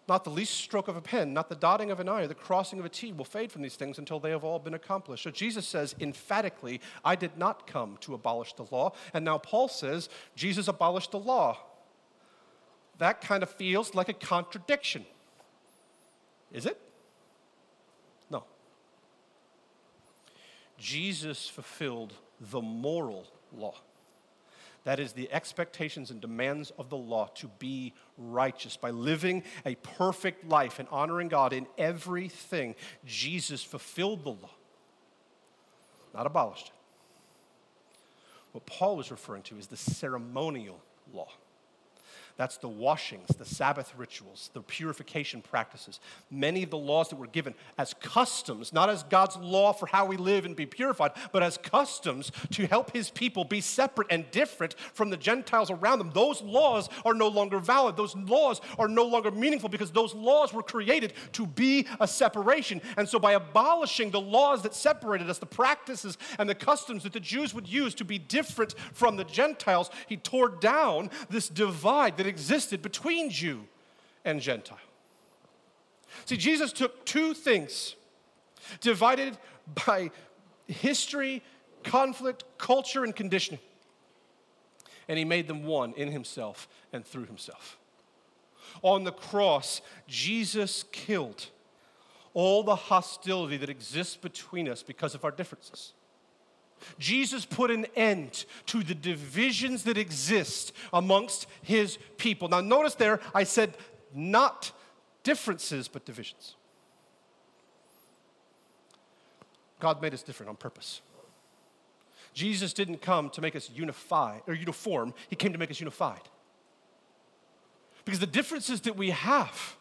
not 0.09 0.23
the 0.25 0.31
least 0.31 0.55
stroke 0.55 0.89
of 0.89 0.97
a 0.97 1.01
pen, 1.01 1.33
not 1.33 1.49
the 1.49 1.57
dotting 1.57 1.91
of 1.91 1.99
an 1.99 2.09
I 2.09 2.23
or 2.23 2.27
the 2.29 2.35
crossing 2.35 2.79
of 2.79 2.85
a 2.85 2.89
T 2.89 3.13
will 3.13 3.25
fade 3.25 3.51
from 3.51 3.63
these 3.63 3.75
things 3.75 3.99
until 3.99 4.21
they 4.21 4.31
have 4.31 4.45
all 4.45 4.59
been 4.59 4.75
accomplished. 4.75 5.25
So 5.25 5.31
Jesus 5.31 5.67
says 5.67 5.97
emphatically, 5.99 6.81
I 7.05 7.17
did 7.17 7.37
not 7.37 7.67
come 7.67 7.97
to 8.03 8.15
abolish 8.15 8.53
the 8.53 8.67
law. 8.71 8.93
And 9.13 9.25
now 9.25 9.39
Paul 9.39 9.69
says, 9.69 10.09
Jesus 10.37 10.69
abolished 10.69 11.11
the 11.11 11.19
law. 11.19 11.59
That 12.99 13.21
kind 13.21 13.43
of 13.43 13.51
feels 13.51 13.95
like 13.95 14.09
a 14.09 14.15
contradiction. 14.15 15.05
Is 16.53 16.67
it? 16.67 16.81
No. 18.31 18.45
Jesus 20.79 21.49
fulfilled 21.49 22.15
the 22.41 22.63
moral 22.63 23.27
law. 23.53 23.75
That 24.87 25.01
is 25.01 25.13
the 25.13 25.29
expectations 25.33 26.13
and 26.13 26.21
demands 26.21 26.71
of 26.79 26.91
the 26.91 26.97
law 26.97 27.29
to 27.35 27.49
be 27.59 27.93
righteous. 28.17 28.77
By 28.77 28.91
living 28.91 29.43
a 29.65 29.75
perfect 29.75 30.49
life 30.49 30.79
and 30.79 30.87
honoring 30.93 31.27
God 31.27 31.53
in 31.53 31.67
everything, 31.77 32.77
Jesus 33.05 33.65
fulfilled 33.65 34.23
the 34.23 34.31
law, 34.31 34.55
not 36.15 36.25
abolished 36.25 36.69
it. 36.69 36.73
What 38.53 38.65
Paul 38.65 39.01
is 39.01 39.11
referring 39.11 39.43
to 39.43 39.59
is 39.59 39.67
the 39.67 39.77
ceremonial 39.77 40.81
law. 41.13 41.31
That's 42.37 42.59
the 42.59 42.69
washings, 42.69 43.29
the 43.29 43.47
Sabbath 43.47 43.95
rituals, 43.97 44.51
the 44.53 44.61
purification 44.61 45.41
practices. 45.41 46.01
Many 46.31 46.63
of 46.63 46.69
the 46.69 46.77
laws 46.77 47.09
that 47.09 47.17
were 47.17 47.27
given 47.27 47.55
as 47.79 47.95
customs, 47.95 48.75
not 48.75 48.91
as 48.91 49.05
God's 49.05 49.37
law 49.37 49.73
for 49.73 49.87
how 49.87 50.05
we 50.05 50.19
live 50.19 50.45
and 50.45 50.55
be 50.55 50.67
purified, 50.67 51.13
but 51.33 51.43
as 51.43 51.57
customs 51.57 52.31
to 52.51 52.67
help 52.67 52.93
his 52.93 53.09
people 53.09 53.47
be 53.47 53.63
separate 53.63 54.09
and 54.11 54.31
different 54.33 54.75
from 54.93 55.09
the 55.09 55.17
Gentiles 55.17 55.71
around 55.71 55.99
them. 55.99 56.11
Those 56.13 56.43
laws 56.43 56.91
are 57.07 57.15
no 57.15 57.29
longer 57.29 57.59
valid. 57.59 57.97
Those 57.97 58.15
laws 58.15 58.61
are 58.79 58.89
no 58.89 59.07
longer 59.07 59.31
meaningful 59.31 59.71
because 59.71 59.91
those 59.91 60.15
laws 60.15 60.53
were 60.53 60.63
created 60.63 61.15
to 61.33 61.47
be 61.47 61.87
a 62.01 62.07
separation. 62.07 62.83
And 62.99 63.09
so, 63.09 63.19
by 63.19 63.33
abolishing 63.33 64.11
the 64.11 64.21
laws 64.21 64.61
that 64.63 64.75
separated 64.75 65.31
us, 65.31 65.39
the 65.39 65.47
practices 65.47 66.19
and 66.39 66.51
the 66.51 66.55
customs 66.55 67.05
that 67.05 67.15
the 67.15 67.21
Jews 67.21 67.55
would 67.55 67.67
use 67.67 67.95
to 67.95 68.05
be 68.05 68.19
different 68.19 68.75
from 68.93 69.17
the 69.17 69.25
Gentiles, 69.25 69.91
he 70.07 70.19
tore 70.19 70.51
down 70.51 71.09
this 71.31 71.49
divide 71.49 72.19
that 72.19 72.26
that 72.27 72.31
existed 72.31 72.83
between 72.83 73.31
Jew 73.31 73.63
and 74.25 74.41
Gentile. 74.41 74.81
See, 76.25 76.37
Jesus 76.37 76.73
took 76.73 77.07
two 77.07 77.35
things 77.35 77.95
divided 78.81 79.39
by 79.87 80.11
history, 80.67 81.41
conflict, 81.85 82.43
culture, 82.59 83.05
and 83.05 83.15
conditioning, 83.15 83.61
and 85.09 85.19
he 85.19 85.25
made 85.25 85.47
them 85.47 85.63
one 85.63 85.93
in 85.93 86.11
himself 86.11 86.69
and 86.93 87.07
through 87.07 87.27
himself. 87.27 87.79
On 88.83 89.05
the 89.05 89.13
cross, 89.13 89.81
Jesus 90.09 90.85
killed 90.91 91.47
all 92.35 92.65
the 92.65 92.75
hostility 92.75 93.57
that 93.57 93.71
exists 93.71 94.17
between 94.17 94.69
us 94.69 94.83
because 94.83 95.15
of 95.15 95.25
our 95.25 95.31
differences. 95.31 95.93
Jesus 96.99 97.45
put 97.45 97.71
an 97.71 97.87
end 97.97 98.45
to 98.67 98.83
the 98.83 98.95
divisions 98.95 99.85
that 99.85 99.99
exist 99.99 100.73
amongst 100.93 101.47
his 101.63 101.99
people. 102.17 102.49
Now, 102.49 102.61
notice 102.61 102.95
there, 102.95 103.21
I 103.35 103.45
said 103.45 103.77
not 104.15 104.73
differences, 105.23 105.89
but 105.89 106.05
divisions. 106.05 106.55
God 109.81 110.01
made 110.01 110.15
us 110.15 110.23
different 110.23 110.51
on 110.51 110.57
purpose. 110.57 111.03
Jesus 112.33 112.73
didn't 112.73 113.01
come 113.01 113.31
to 113.31 113.41
make 113.41 113.57
us 113.57 113.71
unified 113.75 114.43
or 114.47 114.55
uniform, 114.55 115.15
he 115.29 115.37
came 115.37 115.53
to 115.53 115.59
make 115.59 115.71
us 115.71 115.81
unified. 115.81 116.21
Because 118.05 118.21
the 118.21 118.27
differences 118.27 118.83
that 118.83 118.97
we 118.97 119.11
have 119.11 119.76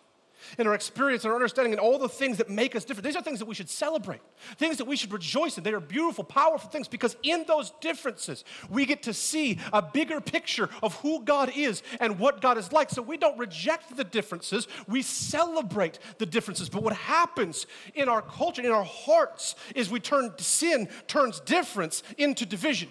in 0.57 0.67
our 0.67 0.73
experience 0.73 1.23
and 1.23 1.31
our 1.31 1.35
understanding 1.35 1.73
and 1.73 1.79
all 1.79 1.97
the 1.97 2.09
things 2.09 2.37
that 2.37 2.49
make 2.49 2.75
us 2.75 2.85
different. 2.85 3.05
These 3.05 3.15
are 3.15 3.21
things 3.21 3.39
that 3.39 3.45
we 3.45 3.55
should 3.55 3.69
celebrate, 3.69 4.21
things 4.57 4.77
that 4.77 4.85
we 4.85 4.95
should 4.95 5.11
rejoice 5.11 5.57
in. 5.57 5.63
They 5.63 5.73
are 5.73 5.79
beautiful, 5.79 6.23
powerful 6.23 6.69
things 6.69 6.87
because 6.87 7.15
in 7.23 7.45
those 7.47 7.71
differences, 7.81 8.43
we 8.69 8.85
get 8.85 9.03
to 9.03 9.13
see 9.13 9.59
a 9.73 9.81
bigger 9.81 10.21
picture 10.21 10.69
of 10.81 10.95
who 10.95 11.23
God 11.23 11.51
is 11.55 11.83
and 11.99 12.19
what 12.19 12.41
God 12.41 12.57
is 12.57 12.71
like. 12.71 12.89
So 12.89 13.01
we 13.01 13.17
don't 13.17 13.37
reject 13.37 13.95
the 13.95 14.03
differences, 14.03 14.67
we 14.87 15.01
celebrate 15.01 15.99
the 16.17 16.25
differences. 16.25 16.69
But 16.69 16.83
what 16.83 16.93
happens 16.93 17.65
in 17.93 18.09
our 18.09 18.21
culture, 18.21 18.61
in 18.61 18.71
our 18.71 18.83
hearts, 18.83 19.55
is 19.75 19.89
we 19.89 19.99
turn 19.99 20.33
sin 20.37 20.89
turns 21.07 21.39
difference 21.39 22.03
into 22.17 22.45
division. 22.45 22.89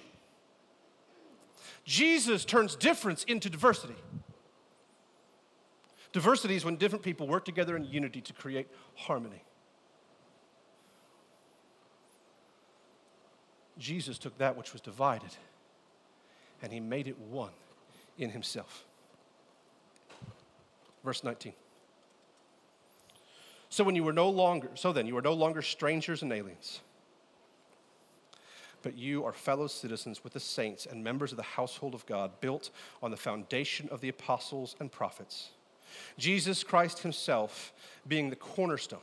Jesus 1.84 2.44
turns 2.44 2.76
difference 2.76 3.24
into 3.24 3.50
diversity. 3.50 3.94
Diversity 6.14 6.54
is 6.54 6.64
when 6.64 6.76
different 6.76 7.04
people 7.04 7.26
work 7.26 7.44
together 7.44 7.76
in 7.76 7.84
unity 7.84 8.20
to 8.20 8.32
create 8.32 8.68
harmony. 8.94 9.42
Jesus 13.78 14.16
took 14.16 14.38
that 14.38 14.56
which 14.56 14.72
was 14.72 14.80
divided 14.80 15.36
and 16.62 16.72
he 16.72 16.78
made 16.78 17.08
it 17.08 17.18
one 17.18 17.50
in 18.16 18.30
himself. 18.30 18.84
Verse 21.04 21.24
19. 21.24 21.52
So 23.68 23.82
when 23.82 23.96
you 23.96 24.04
were 24.04 24.12
no 24.12 24.30
longer, 24.30 24.70
so 24.74 24.92
then 24.92 25.08
you 25.08 25.16
are 25.16 25.22
no 25.22 25.32
longer 25.32 25.62
strangers 25.62 26.22
and 26.22 26.32
aliens, 26.32 26.80
but 28.82 28.96
you 28.96 29.24
are 29.24 29.32
fellow 29.32 29.66
citizens 29.66 30.22
with 30.22 30.32
the 30.32 30.38
saints 30.38 30.86
and 30.86 31.02
members 31.02 31.32
of 31.32 31.38
the 31.38 31.42
household 31.42 31.92
of 31.92 32.06
God, 32.06 32.40
built 32.40 32.70
on 33.02 33.10
the 33.10 33.16
foundation 33.16 33.88
of 33.88 34.00
the 34.00 34.10
apostles 34.10 34.76
and 34.78 34.92
prophets 34.92 35.50
Jesus 36.18 36.64
Christ 36.64 37.00
Himself 37.00 37.72
being 38.06 38.30
the 38.30 38.36
cornerstone, 38.36 39.00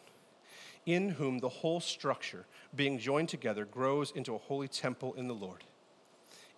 in 0.86 1.10
whom 1.10 1.40
the 1.40 1.50
whole 1.50 1.80
structure, 1.80 2.46
being 2.76 2.98
joined 2.98 3.30
together, 3.30 3.66
grows 3.66 4.12
into 4.12 4.36
a 4.36 4.40
holy 4.40 4.68
temple 4.68 5.14
in 5.16 5.28
the 5.28 5.34
Lord. 5.34 5.64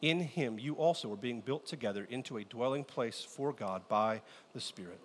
In 0.02 0.20
Him, 0.20 0.60
you 0.60 0.74
also 0.76 1.12
are 1.14 1.18
being 1.18 1.42
built 1.42 1.66
together 1.66 2.06
into 2.10 2.38
a 2.38 2.44
dwelling 2.44 2.84
place 2.84 3.26
for 3.28 3.54
God 3.54 3.88
by 3.88 4.22
the 4.54 4.60
Spirit. 4.60 5.00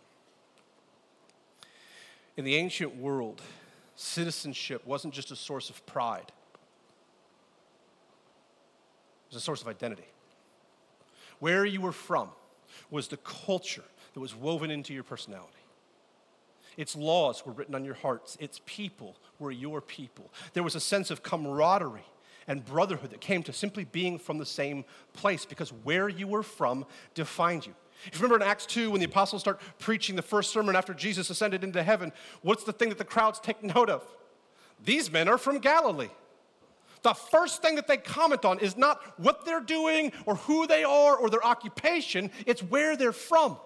In 2.36 2.44
the 2.44 2.56
ancient 2.56 2.96
world, 2.96 3.42
citizenship 3.96 4.86
wasn't 4.86 5.14
just 5.14 5.30
a 5.30 5.36
source 5.36 5.70
of 5.70 5.84
pride, 5.86 6.32
it 9.28 9.34
was 9.34 9.42
a 9.42 9.44
source 9.44 9.60
of 9.60 9.68
identity. 9.68 10.06
Where 11.40 11.64
you 11.64 11.80
were 11.80 11.92
from 11.92 12.30
was 12.90 13.08
the 13.08 13.18
culture 13.18 13.84
that 14.18 14.22
was 14.22 14.34
woven 14.34 14.68
into 14.68 14.92
your 14.92 15.04
personality. 15.04 15.52
Its 16.76 16.96
laws 16.96 17.46
were 17.46 17.52
written 17.52 17.76
on 17.76 17.84
your 17.84 17.94
hearts. 17.94 18.36
Its 18.40 18.60
people 18.66 19.16
were 19.38 19.52
your 19.52 19.80
people. 19.80 20.32
There 20.54 20.64
was 20.64 20.74
a 20.74 20.80
sense 20.80 21.12
of 21.12 21.22
camaraderie 21.22 22.02
and 22.48 22.64
brotherhood 22.64 23.10
that 23.10 23.20
came 23.20 23.44
to 23.44 23.52
simply 23.52 23.84
being 23.84 24.18
from 24.18 24.38
the 24.38 24.44
same 24.44 24.84
place 25.12 25.44
because 25.44 25.72
where 25.84 26.08
you 26.08 26.26
were 26.26 26.42
from 26.42 26.84
defined 27.14 27.64
you. 27.64 27.76
If 28.06 28.14
you 28.18 28.24
remember 28.24 28.44
in 28.44 28.50
Acts 28.50 28.66
2, 28.66 28.90
when 28.90 28.98
the 28.98 29.06
apostles 29.06 29.42
start 29.42 29.60
preaching 29.78 30.16
the 30.16 30.22
first 30.22 30.52
sermon 30.52 30.74
after 30.74 30.94
Jesus 30.94 31.30
ascended 31.30 31.62
into 31.62 31.80
heaven, 31.84 32.10
what's 32.42 32.64
the 32.64 32.72
thing 32.72 32.88
that 32.88 32.98
the 32.98 33.04
crowds 33.04 33.38
take 33.38 33.62
note 33.62 33.88
of? 33.88 34.04
These 34.84 35.12
men 35.12 35.28
are 35.28 35.38
from 35.38 35.58
Galilee. 35.58 36.10
The 37.02 37.14
first 37.14 37.62
thing 37.62 37.76
that 37.76 37.86
they 37.86 37.98
comment 37.98 38.44
on 38.44 38.58
is 38.58 38.76
not 38.76 39.00
what 39.16 39.44
they're 39.44 39.60
doing 39.60 40.10
or 40.26 40.34
who 40.34 40.66
they 40.66 40.82
are 40.82 41.14
or 41.16 41.30
their 41.30 41.46
occupation, 41.46 42.32
it's 42.46 42.64
where 42.64 42.96
they're 42.96 43.12
from 43.12 43.58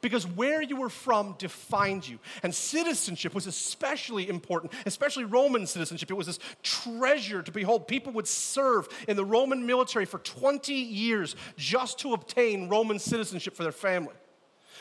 because 0.00 0.26
where 0.26 0.62
you 0.62 0.76
were 0.76 0.88
from 0.88 1.34
defined 1.38 2.06
you. 2.06 2.18
And 2.42 2.54
citizenship 2.54 3.34
was 3.34 3.46
especially 3.46 4.28
important, 4.28 4.72
especially 4.86 5.24
Roman 5.24 5.66
citizenship. 5.66 6.10
It 6.10 6.14
was 6.14 6.26
this 6.26 6.38
treasure 6.62 7.42
to 7.42 7.52
behold. 7.52 7.88
People 7.88 8.12
would 8.12 8.28
serve 8.28 8.88
in 9.08 9.16
the 9.16 9.24
Roman 9.24 9.66
military 9.66 10.04
for 10.04 10.18
20 10.18 10.72
years 10.72 11.36
just 11.56 11.98
to 12.00 12.12
obtain 12.12 12.68
Roman 12.68 12.98
citizenship 12.98 13.56
for 13.56 13.62
their 13.62 13.72
family, 13.72 14.14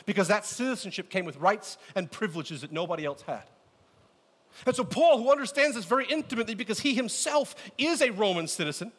because 0.06 0.28
that 0.28 0.46
citizenship 0.46 1.10
came 1.10 1.26
with 1.26 1.38
rights 1.38 1.78
and 1.96 2.12
privileges 2.12 2.62
that 2.62 2.72
nobody 2.72 3.06
else 3.06 3.22
had. 3.22 3.44
And 4.66 4.76
so, 4.76 4.84
Paul, 4.84 5.18
who 5.22 5.32
understands 5.32 5.76
this 5.76 5.86
very 5.86 6.06
intimately 6.06 6.56
because 6.56 6.80
he 6.80 6.94
himself 6.94 7.56
is 7.78 8.02
a 8.02 8.12
Roman 8.12 8.48
citizen, 8.48 8.92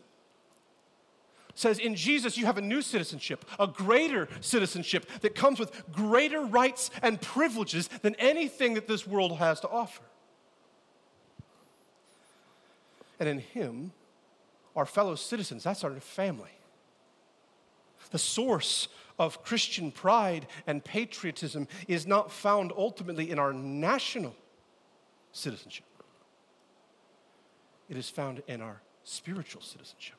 says 1.55 1.79
in 1.79 1.95
Jesus 1.95 2.37
you 2.37 2.47
have 2.47 2.59
a 2.59 2.62
new 2.62 2.83
citizenship, 2.83 3.45
a 3.59 3.67
greater 3.67 4.29
citizenship 4.40 5.09
that 5.21 5.35
comes 5.35 5.59
with 5.59 5.73
greater 5.93 6.45
rights 6.45 6.90
and 7.03 7.21
privileges 7.21 7.88
than 8.03 8.14
anything 8.17 8.75
that 8.75 8.88
this 8.88 9.07
world 9.07 9.38
has 9.38 9.61
to 9.61 9.69
offer. 9.69 10.03
And 13.21 13.29
in 13.29 13.38
Him, 13.38 13.93
our 14.75 14.87
fellow 14.87 15.14
citizens, 15.14 15.62
that's 15.62 15.85
our 15.85 15.93
family. 16.01 16.51
The 18.11 18.19
source 18.19 18.88
of 19.19 19.45
Christian 19.45 19.93
pride 19.93 20.47
and 20.67 20.85
patriotism 20.85 21.69
is 21.87 22.07
not 22.07 22.33
found 22.33 22.73
ultimately 22.77 23.31
in 23.31 23.38
our 23.38 23.53
national 23.53 24.35
citizenship, 25.33 25.87
it 27.88 27.97
is 27.97 28.09
found 28.09 28.43
in 28.47 28.61
our 28.61 28.81
spiritual 29.05 29.62
citizenship. 29.62 30.17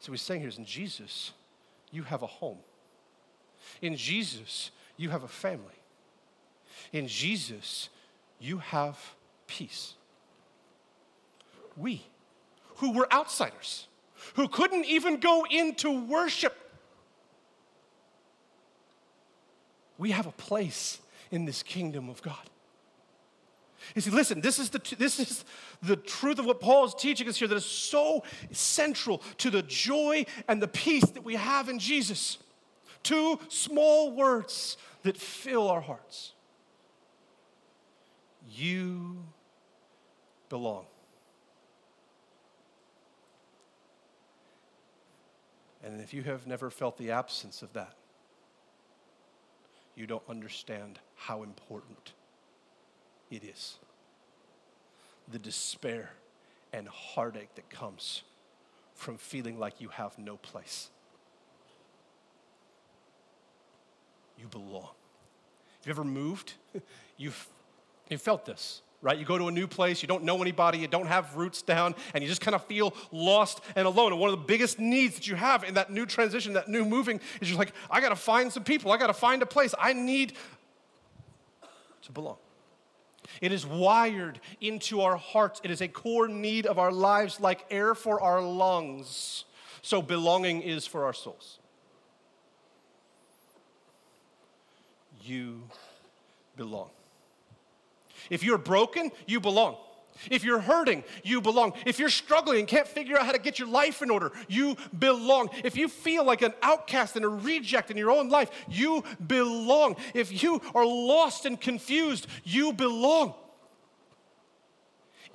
So 0.00 0.12
he's 0.12 0.22
saying 0.22 0.40
here 0.40 0.48
is 0.48 0.58
in 0.58 0.64
Jesus, 0.64 1.32
you 1.92 2.02
have 2.02 2.22
a 2.22 2.26
home. 2.26 2.58
In 3.82 3.96
Jesus, 3.96 4.70
you 4.96 5.10
have 5.10 5.22
a 5.22 5.28
family. 5.28 5.66
In 6.92 7.06
Jesus, 7.06 7.90
you 8.40 8.58
have 8.58 8.98
peace. 9.46 9.94
We, 11.76 12.02
who 12.76 12.92
were 12.92 13.12
outsiders, 13.12 13.86
who 14.34 14.48
couldn't 14.48 14.86
even 14.86 15.20
go 15.20 15.46
into 15.50 16.04
worship, 16.06 16.56
we 19.98 20.12
have 20.12 20.26
a 20.26 20.32
place 20.32 20.98
in 21.30 21.44
this 21.44 21.62
kingdom 21.62 22.08
of 22.08 22.22
God. 22.22 22.48
You 23.94 24.00
said, 24.00 24.12
listen, 24.12 24.40
this 24.40 24.58
is, 24.58 24.70
the, 24.70 24.80
this 24.98 25.18
is 25.18 25.44
the 25.82 25.96
truth 25.96 26.38
of 26.38 26.46
what 26.46 26.60
Paul 26.60 26.84
is 26.84 26.94
teaching 26.94 27.28
us 27.28 27.36
here 27.36 27.48
that 27.48 27.56
is 27.56 27.64
so 27.64 28.22
central 28.52 29.18
to 29.38 29.50
the 29.50 29.62
joy 29.62 30.26
and 30.48 30.62
the 30.62 30.68
peace 30.68 31.08
that 31.10 31.24
we 31.24 31.34
have 31.34 31.68
in 31.68 31.78
Jesus. 31.78 32.38
Two 33.02 33.38
small 33.48 34.12
words 34.12 34.76
that 35.02 35.16
fill 35.16 35.68
our 35.68 35.80
hearts. 35.80 36.32
You 38.50 39.24
belong. 40.48 40.86
And 45.82 46.00
if 46.00 46.12
you 46.12 46.22
have 46.24 46.46
never 46.46 46.70
felt 46.70 46.98
the 46.98 47.10
absence 47.10 47.62
of 47.62 47.72
that, 47.72 47.94
you 49.96 50.06
don't 50.06 50.22
understand 50.28 50.98
how 51.16 51.42
important 51.42 52.12
it 53.30 53.44
is. 53.44 53.76
The 55.28 55.38
despair 55.38 56.10
and 56.72 56.88
heartache 56.88 57.54
that 57.54 57.70
comes 57.70 58.22
from 58.94 59.16
feeling 59.16 59.58
like 59.58 59.80
you 59.80 59.88
have 59.88 60.18
no 60.18 60.36
place. 60.36 60.90
You 64.38 64.46
belong. 64.48 64.82
Have 64.82 65.86
you 65.86 65.90
ever 65.90 66.04
moved? 66.04 66.54
You've, 67.16 67.48
you 68.08 68.18
felt 68.18 68.44
this, 68.44 68.82
right? 69.02 69.16
You 69.16 69.24
go 69.24 69.38
to 69.38 69.48
a 69.48 69.50
new 69.50 69.66
place, 69.66 70.02
you 70.02 70.08
don't 70.08 70.24
know 70.24 70.40
anybody, 70.42 70.78
you 70.78 70.88
don't 70.88 71.06
have 71.06 71.36
roots 71.36 71.62
down, 71.62 71.94
and 72.14 72.22
you 72.22 72.28
just 72.28 72.40
kind 72.40 72.54
of 72.54 72.64
feel 72.64 72.94
lost 73.12 73.60
and 73.76 73.86
alone. 73.86 74.12
And 74.12 74.20
one 74.20 74.30
of 74.30 74.38
the 74.38 74.44
biggest 74.44 74.78
needs 74.78 75.14
that 75.14 75.26
you 75.26 75.34
have 75.36 75.64
in 75.64 75.74
that 75.74 75.90
new 75.90 76.06
transition, 76.06 76.54
that 76.54 76.68
new 76.68 76.84
moving, 76.84 77.20
is 77.40 77.48
you're 77.50 77.58
like, 77.58 77.72
I 77.90 78.00
gotta 78.00 78.16
find 78.16 78.52
some 78.52 78.64
people, 78.64 78.92
I 78.92 78.98
gotta 78.98 79.14
find 79.14 79.42
a 79.42 79.46
place. 79.46 79.74
I 79.78 79.92
need 79.92 80.34
to 82.02 82.12
belong. 82.12 82.36
It 83.40 83.52
is 83.52 83.66
wired 83.66 84.40
into 84.60 85.00
our 85.00 85.16
hearts. 85.16 85.60
It 85.64 85.70
is 85.70 85.80
a 85.80 85.88
core 85.88 86.28
need 86.28 86.66
of 86.66 86.78
our 86.78 86.92
lives, 86.92 87.40
like 87.40 87.64
air 87.70 87.94
for 87.94 88.20
our 88.20 88.42
lungs. 88.42 89.44
So, 89.82 90.02
belonging 90.02 90.62
is 90.62 90.86
for 90.86 91.04
our 91.04 91.12
souls. 91.12 91.58
You 95.22 95.62
belong. 96.56 96.90
If 98.28 98.42
you're 98.42 98.58
broken, 98.58 99.10
you 99.26 99.40
belong. 99.40 99.76
If 100.30 100.44
you're 100.44 100.60
hurting, 100.60 101.04
you 101.22 101.40
belong. 101.40 101.72
If 101.86 101.98
you're 101.98 102.10
struggling 102.10 102.58
and 102.58 102.68
can't 102.68 102.86
figure 102.86 103.16
out 103.16 103.24
how 103.24 103.32
to 103.32 103.38
get 103.38 103.58
your 103.58 103.68
life 103.68 104.02
in 104.02 104.10
order, 104.10 104.32
you 104.48 104.76
belong. 104.98 105.50
If 105.64 105.76
you 105.76 105.88
feel 105.88 106.24
like 106.24 106.42
an 106.42 106.52
outcast 106.62 107.16
and 107.16 107.24
a 107.24 107.28
reject 107.28 107.90
in 107.90 107.96
your 107.96 108.10
own 108.10 108.28
life, 108.28 108.50
you 108.68 109.04
belong. 109.26 109.96
If 110.14 110.42
you 110.42 110.60
are 110.74 110.84
lost 110.84 111.46
and 111.46 111.60
confused, 111.60 112.26
you 112.44 112.72
belong. 112.72 113.34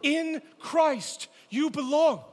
In 0.04 0.42
Christ, 0.60 1.30
you 1.50 1.70
belong. 1.72 2.24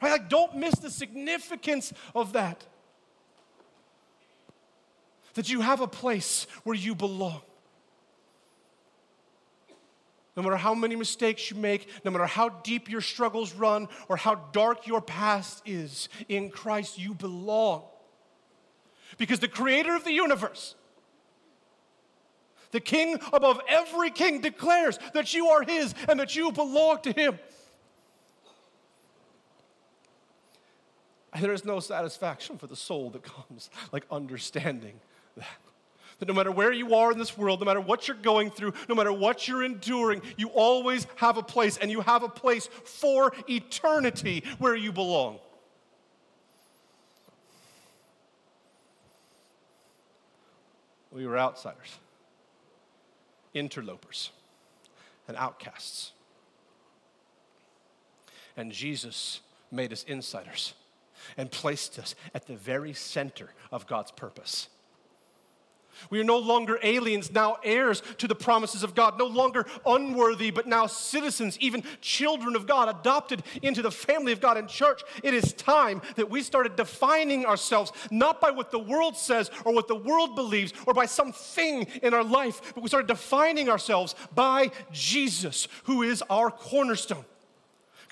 Right? 0.00 0.12
Like, 0.12 0.28
don't 0.28 0.56
miss 0.56 0.74
the 0.74 0.90
significance 0.90 1.92
of 2.14 2.34
that. 2.34 2.64
that 5.34 5.48
you 5.48 5.60
have 5.60 5.80
a 5.80 5.86
place 5.86 6.46
where 6.62 6.76
you 6.76 6.94
belong. 6.94 7.42
No 10.36 10.42
matter 10.42 10.56
how 10.56 10.74
many 10.74 10.96
mistakes 10.96 11.50
you 11.50 11.56
make, 11.56 11.88
no 12.04 12.10
matter 12.10 12.26
how 12.26 12.48
deep 12.48 12.90
your 12.90 13.00
struggles 13.00 13.54
run, 13.54 13.88
or 14.08 14.16
how 14.16 14.34
dark 14.52 14.86
your 14.86 15.00
past 15.00 15.62
is, 15.64 16.08
in 16.28 16.50
Christ 16.50 16.98
you 16.98 17.14
belong. 17.14 17.84
Because 19.16 19.38
the 19.38 19.48
creator 19.48 19.94
of 19.94 20.04
the 20.04 20.12
universe, 20.12 20.74
the 22.72 22.80
king 22.80 23.18
above 23.32 23.60
every 23.68 24.10
king, 24.10 24.40
declares 24.40 24.98
that 25.12 25.32
you 25.34 25.48
are 25.48 25.62
his 25.62 25.94
and 26.08 26.18
that 26.18 26.34
you 26.34 26.50
belong 26.50 27.00
to 27.02 27.12
him. 27.12 27.38
And 31.32 31.42
there 31.42 31.52
is 31.52 31.64
no 31.64 31.78
satisfaction 31.78 32.58
for 32.58 32.66
the 32.66 32.76
soul 32.76 33.10
that 33.10 33.22
comes 33.22 33.70
like 33.92 34.04
understanding 34.10 35.00
that. 35.36 35.46
That 36.24 36.32
no 36.32 36.36
matter 36.38 36.52
where 36.52 36.72
you 36.72 36.94
are 36.94 37.12
in 37.12 37.18
this 37.18 37.36
world, 37.36 37.60
no 37.60 37.66
matter 37.66 37.82
what 37.82 38.08
you're 38.08 38.16
going 38.16 38.50
through, 38.50 38.72
no 38.88 38.94
matter 38.94 39.12
what 39.12 39.46
you're 39.46 39.62
enduring, 39.62 40.22
you 40.38 40.48
always 40.48 41.06
have 41.16 41.36
a 41.36 41.42
place, 41.42 41.76
and 41.76 41.90
you 41.90 42.00
have 42.00 42.22
a 42.22 42.30
place 42.30 42.66
for 42.66 43.30
eternity 43.46 44.42
where 44.58 44.74
you 44.74 44.90
belong. 44.90 45.38
We 51.12 51.26
were 51.26 51.38
outsiders, 51.38 51.98
interlopers, 53.52 54.30
and 55.28 55.36
outcasts. 55.36 56.12
And 58.56 58.72
Jesus 58.72 59.40
made 59.70 59.92
us 59.92 60.04
insiders 60.04 60.72
and 61.36 61.50
placed 61.50 61.98
us 61.98 62.14
at 62.32 62.46
the 62.46 62.56
very 62.56 62.94
center 62.94 63.50
of 63.70 63.86
God's 63.86 64.10
purpose. 64.10 64.70
We 66.10 66.20
are 66.20 66.24
no 66.24 66.38
longer 66.38 66.78
aliens, 66.82 67.32
now 67.32 67.58
heirs 67.62 68.02
to 68.18 68.28
the 68.28 68.34
promises 68.34 68.82
of 68.82 68.94
God, 68.94 69.18
no 69.18 69.26
longer 69.26 69.66
unworthy, 69.86 70.50
but 70.50 70.66
now 70.66 70.86
citizens, 70.86 71.58
even 71.60 71.82
children 72.00 72.56
of 72.56 72.66
God, 72.66 72.88
adopted 72.88 73.42
into 73.62 73.82
the 73.82 73.90
family 73.90 74.32
of 74.32 74.40
God 74.40 74.56
and 74.56 74.68
church. 74.68 75.02
It 75.22 75.34
is 75.34 75.52
time 75.52 76.02
that 76.16 76.30
we 76.30 76.42
started 76.42 76.76
defining 76.76 77.46
ourselves 77.46 77.92
not 78.10 78.40
by 78.40 78.50
what 78.50 78.70
the 78.70 78.78
world 78.78 79.16
says 79.16 79.50
or 79.64 79.72
what 79.72 79.88
the 79.88 79.94
world 79.94 80.36
believes 80.36 80.72
or 80.86 80.94
by 80.94 81.06
something 81.06 81.86
in 82.02 82.14
our 82.14 82.24
life, 82.24 82.74
but 82.74 82.82
we 82.82 82.88
started 82.88 83.08
defining 83.08 83.68
ourselves 83.68 84.14
by 84.34 84.70
Jesus, 84.92 85.68
who 85.84 86.02
is 86.02 86.22
our 86.30 86.50
cornerstone. 86.50 87.24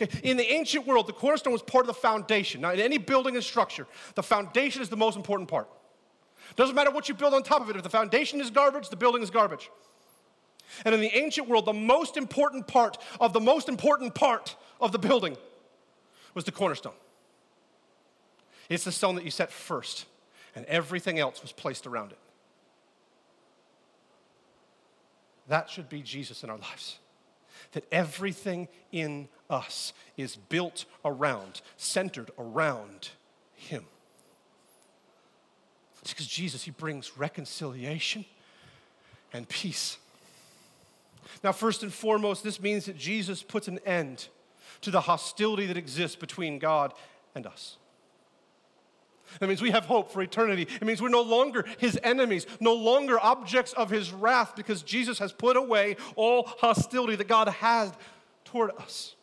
Okay, 0.01 0.09
in 0.23 0.37
the 0.37 0.51
ancient 0.51 0.87
world, 0.87 1.07
the 1.07 1.13
cornerstone 1.13 1.53
was 1.53 1.63
part 1.63 1.83
of 1.83 1.87
the 1.89 2.01
foundation. 2.01 2.63
Now, 2.63 2.73
in 2.73 2.81
any 2.81 2.99
building 2.99 3.35
and 3.35 3.45
structure, 3.45 3.87
the 4.15 4.23
foundation 4.23 4.83
is 4.83 4.89
the 4.89 4.97
most 4.97 5.17
important 5.17 5.51
part. 5.51 5.69
Doesn't 6.57 6.75
matter 6.75 6.91
what 6.91 7.09
you 7.09 7.15
build 7.15 7.35
on 7.35 7.43
top 7.43 7.63
of 7.63 7.71
it. 7.71 7.77
If 7.77 7.83
the 7.83 7.91
foundation 7.91 8.41
is 8.41 8.51
garbage, 8.51 8.89
the 8.89 8.97
building 8.97 9.23
is 9.23 9.31
garbage. 9.31 9.71
And 10.85 10.95
in 10.95 11.01
the 11.01 11.15
ancient 11.17 11.49
world, 11.49 11.67
the 11.67 11.73
most 11.73 12.17
important 12.17 12.67
part 12.67 12.99
of 13.21 13.33
the 13.33 13.41
most 13.41 13.69
important 13.69 14.15
part 14.15 14.57
of 14.81 14.93
the 14.93 14.99
building 14.99 15.37
was 16.35 16.45
the 16.45 16.53
cornerstone. 16.53 16.95
It's 18.69 18.85
the 18.85 18.93
stone 18.93 19.17
that 19.17 19.25
you 19.25 19.31
set 19.31 19.53
first, 19.53 20.07
and 20.55 20.65
everything 20.67 21.19
else 21.19 21.43
was 21.43 21.53
placed 21.53 21.87
around 21.87 22.13
it. 22.13 22.19
That 25.49 25.69
should 25.69 25.89
be 25.89 26.01
Jesus 26.01 26.43
in 26.43 26.51
our 26.51 26.59
lives. 26.59 26.99
That 27.73 27.85
everything 27.93 28.69
in 28.91 29.29
us 29.51 29.93
is 30.17 30.37
built 30.37 30.85
around, 31.05 31.61
centered 31.77 32.31
around 32.39 33.11
Him. 33.55 33.85
It's 36.03 36.13
because 36.13 36.27
Jesus, 36.27 36.65
He 36.65 36.71
brings 36.71 37.17
reconciliation 37.17 38.25
and 39.33 39.49
peace. 39.49 39.99
Now, 41.43 41.53
first 41.53 41.83
and 41.83 41.93
foremost, 41.93 42.45
this 42.45 42.61
means 42.61 42.87
that 42.87 42.99
Jesus 42.99 43.43
puts 43.43 43.69
an 43.69 43.79
end 43.87 44.29
to 44.83 44.91
the 44.91 45.01
hostility 45.01 45.67
that 45.67 45.77
exists 45.77 46.17
between 46.17 46.59
God 46.59 46.93
and 47.35 47.47
us. 47.47 47.77
That 49.41 49.47
means 49.49 49.63
we 49.63 49.71
have 49.71 49.87
hope 49.87 50.13
for 50.13 50.21
eternity. 50.21 50.63
It 50.63 50.83
means 50.83 51.01
we're 51.01 51.09
no 51.09 51.23
longer 51.23 51.65
his 51.79 51.99
enemies, 52.03 52.47
no 52.61 52.75
longer 52.75 53.19
objects 53.19 53.73
of 53.73 53.89
his 53.89 54.13
wrath, 54.13 54.55
because 54.55 54.83
Jesus 54.83 55.19
has 55.21 55.33
put 55.33 55.57
away 55.57 55.97
all 56.17 56.45
hostility 56.47 57.17
that 57.17 57.29
God 57.29 57.49
has 57.49 57.93
toward 58.45 58.73
us. 58.79 59.15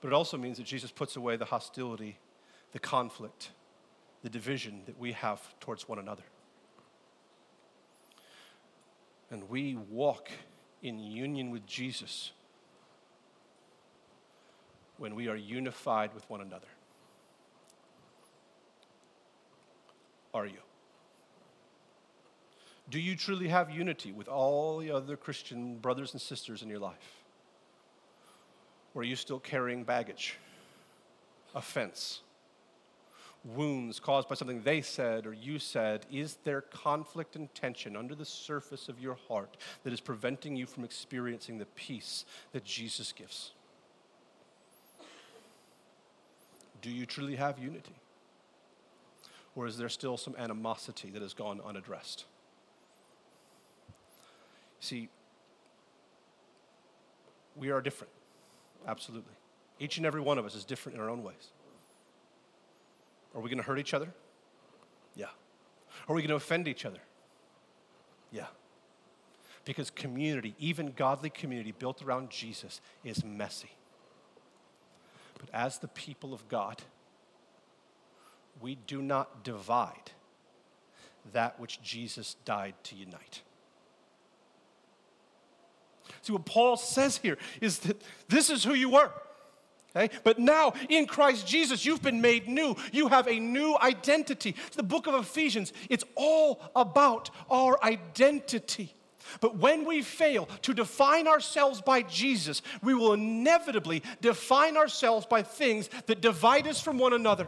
But 0.00 0.08
it 0.08 0.14
also 0.14 0.38
means 0.38 0.58
that 0.58 0.66
Jesus 0.66 0.92
puts 0.92 1.16
away 1.16 1.36
the 1.36 1.44
hostility, 1.46 2.18
the 2.72 2.78
conflict, 2.78 3.50
the 4.22 4.30
division 4.30 4.82
that 4.86 4.98
we 4.98 5.12
have 5.12 5.40
towards 5.60 5.88
one 5.88 5.98
another. 5.98 6.22
And 9.30 9.48
we 9.48 9.76
walk 9.76 10.30
in 10.82 10.98
union 10.98 11.50
with 11.50 11.66
Jesus 11.66 12.32
when 14.98 15.14
we 15.14 15.28
are 15.28 15.36
unified 15.36 16.12
with 16.14 16.28
one 16.28 16.40
another. 16.40 16.66
Are 20.34 20.46
you? 20.46 20.58
Do 22.90 22.98
you 22.98 23.16
truly 23.16 23.48
have 23.48 23.70
unity 23.70 24.10
with 24.12 24.28
all 24.28 24.78
the 24.78 24.90
other 24.90 25.16
Christian 25.16 25.76
brothers 25.78 26.12
and 26.12 26.20
sisters 26.20 26.62
in 26.62 26.68
your 26.68 26.80
life? 26.80 27.22
Or 28.94 29.02
are 29.02 29.04
you 29.04 29.14
still 29.14 29.38
carrying 29.38 29.84
baggage, 29.84 30.36
offense, 31.54 32.20
wounds 33.44 33.98
caused 33.98 34.28
by 34.28 34.34
something 34.34 34.62
they 34.62 34.82
said 34.82 35.26
or 35.26 35.32
you 35.32 35.58
said? 35.58 36.06
Is 36.10 36.38
there 36.44 36.60
conflict 36.60 37.36
and 37.36 37.52
tension 37.54 37.96
under 37.96 38.14
the 38.14 38.24
surface 38.24 38.88
of 38.88 39.00
your 39.00 39.16
heart 39.28 39.56
that 39.84 39.92
is 39.92 40.00
preventing 40.00 40.56
you 40.56 40.66
from 40.66 40.84
experiencing 40.84 41.58
the 41.58 41.66
peace 41.66 42.24
that 42.52 42.64
Jesus 42.64 43.12
gives? 43.12 43.52
Do 46.82 46.90
you 46.90 47.06
truly 47.06 47.36
have 47.36 47.58
unity? 47.58 47.94
Or 49.54 49.66
is 49.66 49.76
there 49.76 49.88
still 49.88 50.16
some 50.16 50.34
animosity 50.38 51.10
that 51.10 51.22
has 51.22 51.34
gone 51.34 51.60
unaddressed? 51.64 52.24
See, 54.80 55.08
we 57.56 57.70
are 57.70 57.82
different, 57.82 58.12
absolutely. 58.86 59.34
Each 59.78 59.98
and 59.98 60.06
every 60.06 60.20
one 60.20 60.38
of 60.38 60.46
us 60.46 60.54
is 60.54 60.64
different 60.64 60.96
in 60.96 61.02
our 61.02 61.10
own 61.10 61.22
ways. 61.22 61.50
Are 63.34 63.40
we 63.40 63.48
going 63.48 63.58
to 63.58 63.64
hurt 63.64 63.78
each 63.78 63.94
other? 63.94 64.08
Yeah. 65.14 65.26
Are 66.08 66.14
we 66.14 66.22
going 66.22 66.30
to 66.30 66.36
offend 66.36 66.68
each 66.68 66.84
other? 66.84 67.00
Yeah. 68.32 68.46
Because 69.64 69.90
community, 69.90 70.54
even 70.58 70.92
godly 70.96 71.30
community 71.30 71.72
built 71.72 72.02
around 72.02 72.30
Jesus, 72.30 72.80
is 73.04 73.24
messy. 73.24 73.70
But 75.38 75.48
as 75.52 75.78
the 75.78 75.88
people 75.88 76.34
of 76.34 76.48
God, 76.48 76.82
we 78.60 78.74
do 78.86 79.00
not 79.00 79.44
divide 79.44 80.12
that 81.32 81.58
which 81.60 81.80
Jesus 81.82 82.36
died 82.44 82.74
to 82.84 82.96
unite. 82.96 83.42
See, 86.22 86.32
what 86.32 86.44
Paul 86.44 86.76
says 86.76 87.18
here 87.18 87.38
is 87.60 87.78
that 87.80 88.02
this 88.28 88.50
is 88.50 88.64
who 88.64 88.74
you 88.74 88.90
were. 88.90 89.10
Okay? 89.94 90.14
But 90.24 90.38
now 90.38 90.74
in 90.88 91.06
Christ 91.06 91.46
Jesus, 91.46 91.84
you've 91.84 92.02
been 92.02 92.20
made 92.20 92.48
new. 92.48 92.76
You 92.92 93.08
have 93.08 93.26
a 93.26 93.38
new 93.38 93.76
identity. 93.80 94.54
It's 94.66 94.76
the 94.76 94.82
book 94.82 95.06
of 95.06 95.14
Ephesians, 95.14 95.72
it's 95.88 96.04
all 96.14 96.60
about 96.76 97.30
our 97.50 97.82
identity. 97.84 98.94
But 99.40 99.56
when 99.56 99.84
we 99.84 100.02
fail 100.02 100.48
to 100.62 100.74
define 100.74 101.28
ourselves 101.28 101.80
by 101.80 102.02
Jesus, 102.02 102.62
we 102.82 102.94
will 102.94 103.12
inevitably 103.12 104.02
define 104.20 104.76
ourselves 104.76 105.26
by 105.26 105.42
things 105.42 105.88
that 106.06 106.20
divide 106.20 106.66
us 106.66 106.80
from 106.80 106.98
one 106.98 107.12
another. 107.12 107.46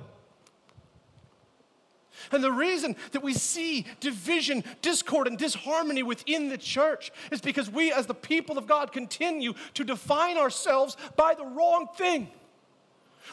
And 2.31 2.43
the 2.43 2.53
reason 2.53 2.97
that 3.13 3.23
we 3.23 3.35
see 3.35 3.87
division, 4.01 4.65
discord, 4.81 5.27
and 5.27 5.37
disharmony 5.37 6.03
within 6.03 6.49
the 6.49 6.59
church 6.59 7.11
is 7.31 7.41
because 7.41 7.71
we, 7.71 7.93
as 7.93 8.07
the 8.07 8.15
people 8.15 8.59
of 8.59 8.67
God, 8.67 8.93
continue 8.93 9.55
to 9.75 9.85
define 9.85 10.37
ourselves 10.37 10.97
by 11.17 11.35
the 11.35 11.45
wrong 11.45 11.89
thing. 11.97 12.29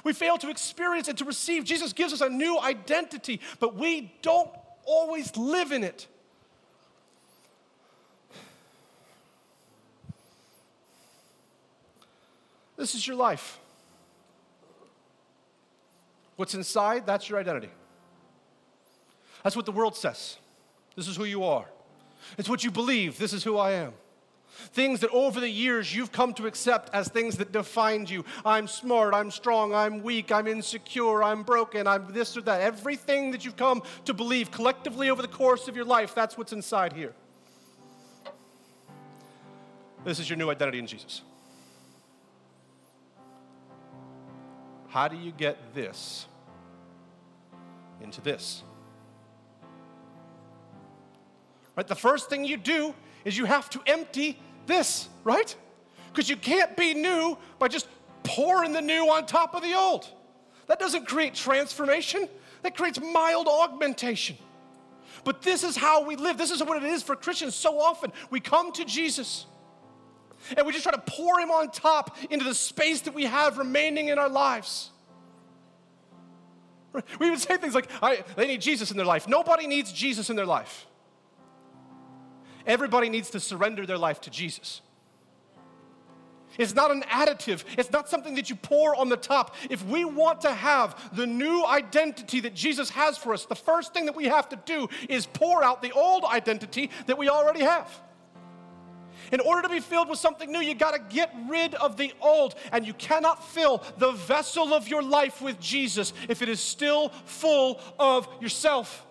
We 0.03 0.13
fail 0.13 0.37
to 0.37 0.49
experience 0.49 1.07
and 1.07 1.17
to 1.17 1.25
receive. 1.25 1.63
Jesus 1.63 1.93
gives 1.93 2.13
us 2.13 2.21
a 2.21 2.29
new 2.29 2.59
identity, 2.59 3.41
but 3.59 3.75
we 3.75 4.13
don't 4.21 4.49
always 4.85 5.35
live 5.35 5.71
in 5.71 5.83
it. 5.83 6.07
This 12.77 12.95
is 12.95 13.05
your 13.05 13.17
life. 13.17 13.59
What's 16.37 16.53
inside, 16.53 17.05
that's 17.05 17.29
your 17.29 17.37
identity. 17.37 17.69
That's 19.49 19.55
what 19.55 19.65
the 19.65 19.71
world 19.71 19.95
says. 19.95 20.37
This 20.95 21.07
is 21.07 21.15
who 21.15 21.23
you 21.23 21.43
are. 21.43 21.65
It's 22.37 22.47
what 22.47 22.63
you 22.63 22.69
believe. 22.69 23.17
This 23.17 23.33
is 23.33 23.43
who 23.43 23.57
I 23.57 23.71
am. 23.71 23.93
Things 24.73 24.99
that 24.99 25.09
over 25.09 25.39
the 25.39 25.49
years 25.49 25.95
you've 25.95 26.11
come 26.11 26.35
to 26.35 26.45
accept 26.45 26.93
as 26.93 27.07
things 27.07 27.37
that 27.37 27.51
defined 27.51 28.11
you. 28.11 28.25
I'm 28.45 28.67
smart, 28.67 29.15
I'm 29.15 29.31
strong, 29.31 29.73
I'm 29.73 30.03
weak, 30.03 30.31
I'm 30.31 30.45
insecure, 30.45 31.23
I'm 31.23 31.41
broken, 31.41 31.87
I'm 31.87 32.13
this 32.13 32.37
or 32.37 32.41
that. 32.41 32.61
Everything 32.61 33.31
that 33.31 33.43
you've 33.43 33.55
come 33.55 33.81
to 34.05 34.13
believe 34.13 34.51
collectively 34.51 35.09
over 35.09 35.23
the 35.23 35.27
course 35.27 35.67
of 35.67 35.75
your 35.75 35.85
life, 35.85 36.13
that's 36.13 36.37
what's 36.37 36.53
inside 36.53 36.93
here. 36.93 37.15
This 40.05 40.19
is 40.19 40.29
your 40.29 40.37
new 40.37 40.51
identity 40.51 40.77
in 40.77 40.85
Jesus. 40.85 41.23
How 44.89 45.07
do 45.07 45.17
you 45.17 45.31
get 45.31 45.73
this 45.73 46.27
into 47.99 48.21
this? 48.21 48.61
Right? 51.79 51.87
The 51.87 51.95
first 51.95 52.29
thing 52.29 52.43
you 52.43 52.57
do 52.57 52.93
is 53.23 53.37
you 53.37 53.45
have 53.45 53.69
to 53.69 53.81
empty 53.87 54.37
this, 54.65 55.07
right? 55.23 55.55
Because 56.11 56.29
you 56.29 56.35
can't 56.35 56.75
be 56.75 56.93
new 56.93 57.37
by 57.57 57.69
just 57.69 57.87
pouring 58.23 58.73
the 58.73 58.81
new 58.81 59.09
on 59.09 59.25
top 59.25 59.55
of 59.55 59.63
the 59.63 59.75
old. 59.75 60.05
That 60.67 60.77
doesn't 60.77 61.07
create 61.07 61.35
transformation, 61.35 62.27
that 62.63 62.75
creates 62.75 62.99
mild 62.99 63.47
augmentation. 63.47 64.35
But 65.23 65.41
this 65.41 65.63
is 65.63 65.77
how 65.77 66.03
we 66.03 66.17
live. 66.17 66.37
This 66.37 66.51
is 66.51 66.61
what 66.61 66.83
it 66.83 66.85
is 66.85 67.01
for 67.01 67.15
Christians. 67.15 67.55
So 67.55 67.79
often 67.79 68.11
we 68.29 68.41
come 68.41 68.73
to 68.73 68.83
Jesus 68.83 69.45
and 70.57 70.67
we 70.67 70.73
just 70.73 70.83
try 70.83 70.91
to 70.91 71.03
pour 71.07 71.39
him 71.39 71.49
on 71.49 71.71
top 71.71 72.17
into 72.29 72.43
the 72.43 72.55
space 72.55 72.99
that 73.03 73.13
we 73.13 73.23
have 73.23 73.57
remaining 73.57 74.09
in 74.09 74.19
our 74.19 74.27
lives. 74.27 74.89
We 77.21 77.29
would 77.29 77.39
say 77.39 77.55
things 77.55 77.73
like, 77.73 77.89
they 78.35 78.47
need 78.47 78.59
Jesus 78.59 78.91
in 78.91 78.97
their 78.97 79.05
life. 79.05 79.29
Nobody 79.29 79.65
needs 79.65 79.93
Jesus 79.93 80.29
in 80.29 80.35
their 80.35 80.45
life. 80.45 80.87
Everybody 82.69 83.09
needs 83.09 83.31
to 83.31 83.39
surrender 83.39 83.87
their 83.87 83.97
life 83.97 84.21
to 84.21 84.29
Jesus. 84.29 84.81
It's 86.59 86.75
not 86.75 86.91
an 86.91 87.01
additive. 87.03 87.63
It's 87.79 87.91
not 87.91 88.09
something 88.09 88.35
that 88.35 88.51
you 88.51 88.55
pour 88.55 88.95
on 88.95 89.09
the 89.09 89.17
top. 89.17 89.55
If 89.71 89.83
we 89.85 90.05
want 90.05 90.41
to 90.41 90.53
have 90.53 91.15
the 91.15 91.25
new 91.25 91.65
identity 91.65 92.41
that 92.41 92.53
Jesus 92.53 92.91
has 92.91 93.17
for 93.17 93.33
us, 93.33 93.45
the 93.45 93.55
first 93.55 93.91
thing 93.91 94.05
that 94.05 94.15
we 94.15 94.25
have 94.25 94.49
to 94.49 94.55
do 94.65 94.87
is 95.09 95.25
pour 95.25 95.63
out 95.63 95.81
the 95.81 95.91
old 95.93 96.25
identity 96.25 96.91
that 97.07 97.17
we 97.17 97.27
already 97.27 97.61
have. 97.61 97.89
In 99.31 99.39
order 99.39 99.63
to 99.63 99.69
be 99.69 99.79
filled 99.79 100.07
with 100.07 100.19
something 100.19 100.51
new, 100.51 100.59
you 100.59 100.75
got 100.75 100.91
to 100.91 101.15
get 101.15 101.33
rid 101.47 101.73
of 101.75 101.97
the 101.97 102.13
old. 102.21 102.53
And 102.71 102.85
you 102.85 102.93
cannot 102.93 103.47
fill 103.49 103.83
the 103.97 104.11
vessel 104.11 104.75
of 104.75 104.87
your 104.87 105.01
life 105.01 105.41
with 105.41 105.59
Jesus 105.59 106.13
if 106.27 106.43
it 106.43 106.49
is 106.49 106.59
still 106.59 107.09
full 107.25 107.79
of 107.97 108.27
yourself. 108.41 109.07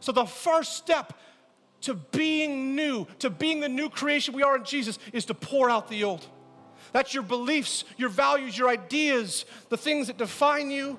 So, 0.00 0.12
the 0.12 0.26
first 0.26 0.76
step 0.76 1.14
to 1.84 1.94
being 1.94 2.74
new, 2.74 3.06
to 3.20 3.30
being 3.30 3.60
the 3.60 3.68
new 3.68 3.88
creation 3.88 4.34
we 4.34 4.42
are 4.42 4.56
in 4.56 4.64
Jesus, 4.64 4.98
is 5.12 5.24
to 5.26 5.34
pour 5.34 5.70
out 5.70 5.88
the 5.88 6.04
old. 6.04 6.26
That's 6.92 7.12
your 7.12 7.22
beliefs, 7.22 7.84
your 7.96 8.08
values, 8.08 8.56
your 8.56 8.68
ideas, 8.68 9.44
the 9.68 9.76
things 9.76 10.06
that 10.06 10.16
define 10.16 10.70
you, 10.70 10.98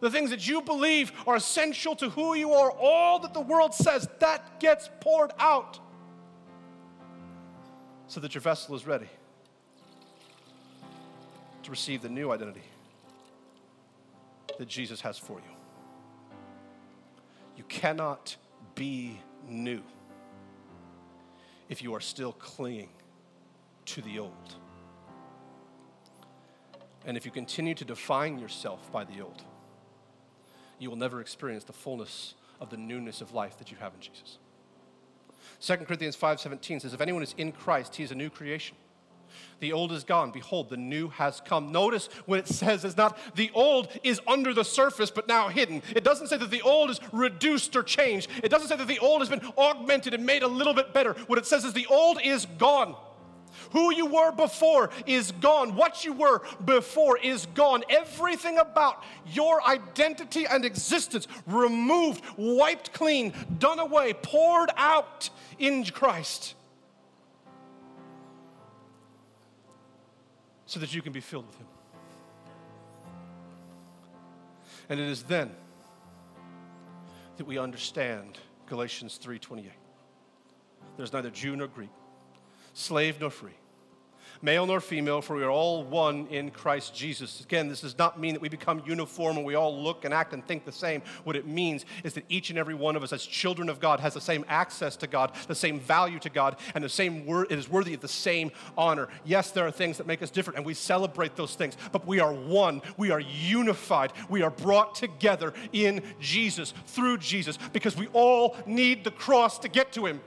the 0.00 0.10
things 0.10 0.30
that 0.30 0.46
you 0.48 0.62
believe 0.62 1.12
are 1.26 1.36
essential 1.36 1.94
to 1.96 2.08
who 2.10 2.34
you 2.34 2.52
are, 2.52 2.70
all 2.72 3.18
that 3.20 3.34
the 3.34 3.40
world 3.40 3.74
says, 3.74 4.08
that 4.18 4.58
gets 4.60 4.90
poured 5.00 5.30
out 5.38 5.78
so 8.06 8.18
that 8.20 8.34
your 8.34 8.42
vessel 8.42 8.74
is 8.74 8.86
ready 8.86 9.08
to 11.62 11.70
receive 11.70 12.02
the 12.02 12.08
new 12.08 12.32
identity 12.32 12.62
that 14.58 14.66
Jesus 14.66 15.00
has 15.00 15.18
for 15.18 15.38
you. 15.38 15.54
You 17.56 17.64
cannot 17.64 18.36
be 18.74 19.20
new 19.48 19.82
if 21.68 21.82
you 21.82 21.94
are 21.94 22.00
still 22.00 22.32
clinging 22.32 22.90
to 23.86 24.02
the 24.02 24.18
old. 24.18 24.54
And 27.06 27.16
if 27.16 27.24
you 27.24 27.30
continue 27.30 27.74
to 27.74 27.84
define 27.84 28.38
yourself 28.38 28.90
by 28.92 29.04
the 29.04 29.20
old, 29.20 29.42
you 30.78 30.90
will 30.90 30.96
never 30.96 31.20
experience 31.20 31.64
the 31.64 31.72
fullness 31.72 32.34
of 32.60 32.70
the 32.70 32.76
newness 32.76 33.20
of 33.20 33.32
life 33.32 33.56
that 33.58 33.70
you 33.70 33.76
have 33.78 33.94
in 33.94 34.00
Jesus. 34.00 34.38
2 35.60 35.76
Corinthians 35.86 36.16
5:17 36.16 36.80
says 36.80 36.94
if 36.94 37.00
anyone 37.00 37.22
is 37.22 37.34
in 37.38 37.52
Christ, 37.52 37.96
he 37.96 38.02
is 38.02 38.10
a 38.10 38.14
new 38.14 38.30
creation. 38.30 38.76
The 39.60 39.72
old 39.72 39.92
is 39.92 40.04
gone. 40.04 40.30
Behold, 40.30 40.70
the 40.70 40.76
new 40.76 41.08
has 41.08 41.40
come. 41.44 41.70
Notice 41.70 42.08
when 42.26 42.38
it 42.38 42.48
says 42.48 42.84
it's 42.84 42.96
not 42.96 43.18
the 43.36 43.50
old 43.54 43.88
is 44.02 44.20
under 44.26 44.54
the 44.54 44.64
surface 44.64 45.10
but 45.10 45.28
now 45.28 45.48
hidden. 45.48 45.82
It 45.94 46.02
doesn't 46.04 46.28
say 46.28 46.38
that 46.38 46.50
the 46.50 46.62
old 46.62 46.90
is 46.90 47.00
reduced 47.12 47.76
or 47.76 47.82
changed. 47.82 48.30
It 48.42 48.48
doesn't 48.48 48.68
say 48.68 48.76
that 48.76 48.88
the 48.88 48.98
old 48.98 49.20
has 49.20 49.28
been 49.28 49.46
augmented 49.58 50.14
and 50.14 50.24
made 50.24 50.42
a 50.42 50.48
little 50.48 50.74
bit 50.74 50.94
better. 50.94 51.12
What 51.26 51.38
it 51.38 51.46
says 51.46 51.64
is 51.64 51.72
the 51.72 51.86
old 51.86 52.20
is 52.22 52.46
gone. 52.58 52.96
Who 53.72 53.94
you 53.94 54.06
were 54.06 54.32
before 54.32 54.90
is 55.06 55.32
gone. 55.32 55.76
What 55.76 56.04
you 56.04 56.12
were 56.12 56.42
before 56.64 57.18
is 57.18 57.46
gone. 57.46 57.84
Everything 57.88 58.58
about 58.58 59.04
your 59.26 59.62
identity 59.66 60.46
and 60.46 60.64
existence 60.64 61.28
removed, 61.46 62.24
wiped 62.36 62.92
clean, 62.92 63.32
done 63.58 63.78
away, 63.78 64.14
poured 64.14 64.70
out 64.76 65.30
in 65.58 65.84
Christ. 65.84 66.54
So 70.70 70.78
that 70.78 70.94
you 70.94 71.02
can 71.02 71.12
be 71.12 71.18
filled 71.18 71.48
with 71.48 71.56
Him. 71.56 71.66
And 74.88 75.00
it 75.00 75.08
is 75.08 75.24
then 75.24 75.50
that 77.38 77.44
we 77.44 77.58
understand 77.58 78.38
Galatians 78.66 79.18
3:28. 79.18 79.72
There's 80.96 81.12
neither 81.12 81.28
Jew 81.28 81.56
nor 81.56 81.66
Greek, 81.66 81.90
slave 82.72 83.18
nor 83.20 83.30
free, 83.30 83.58
male 84.42 84.66
nor 84.66 84.80
female, 84.80 85.20
for 85.20 85.36
we 85.36 85.42
are 85.42 85.50
all 85.50 85.84
one 85.84 86.26
in 86.28 86.50
Christ 86.50 86.94
Jesus. 86.94 87.40
Again, 87.40 87.68
this 87.68 87.82
does 87.82 87.98
not 87.98 88.18
mean 88.18 88.34
that 88.34 88.40
we 88.40 88.48
become 88.48 88.82
uniform 88.86 89.36
and 89.36 89.46
we 89.46 89.54
all 89.54 89.82
look 89.82 90.04
and 90.04 90.14
act 90.14 90.32
and 90.32 90.46
think 90.46 90.64
the 90.64 90.72
same. 90.72 91.02
What 91.24 91.36
it 91.36 91.46
means 91.46 91.84
is 92.04 92.14
that 92.14 92.24
each 92.28 92.50
and 92.50 92.58
every 92.58 92.74
one 92.74 92.96
of 92.96 93.02
us, 93.02 93.12
as 93.12 93.24
children 93.24 93.68
of 93.68 93.80
God, 93.80 94.00
has 94.00 94.14
the 94.14 94.20
same 94.20 94.44
access 94.48 94.96
to 94.96 95.06
God, 95.06 95.32
the 95.46 95.54
same 95.54 95.80
value 95.80 96.18
to 96.20 96.30
God, 96.30 96.56
and 96.74 96.82
the 96.82 96.88
same 96.88 97.24
it 97.28 97.58
is 97.58 97.68
worthy 97.68 97.94
of 97.94 98.00
the 98.00 98.08
same 98.08 98.50
honor. 98.76 99.08
Yes, 99.24 99.50
there 99.50 99.66
are 99.66 99.70
things 99.70 99.98
that 99.98 100.06
make 100.06 100.22
us 100.22 100.30
different, 100.30 100.56
and 100.56 100.66
we 100.66 100.74
celebrate 100.74 101.36
those 101.36 101.54
things, 101.54 101.76
but 101.92 102.06
we 102.06 102.20
are 102.20 102.32
one. 102.32 102.82
We 102.96 103.10
are 103.10 103.20
unified. 103.20 104.12
We 104.28 104.42
are 104.42 104.50
brought 104.50 104.94
together 104.94 105.52
in 105.72 106.02
Jesus, 106.20 106.74
through 106.86 107.18
Jesus, 107.18 107.58
because 107.72 107.96
we 107.96 108.08
all 108.12 108.56
need 108.66 109.04
the 109.04 109.10
cross 109.10 109.58
to 109.60 109.68
get 109.68 109.92
to 109.92 110.06
Him. 110.06 110.20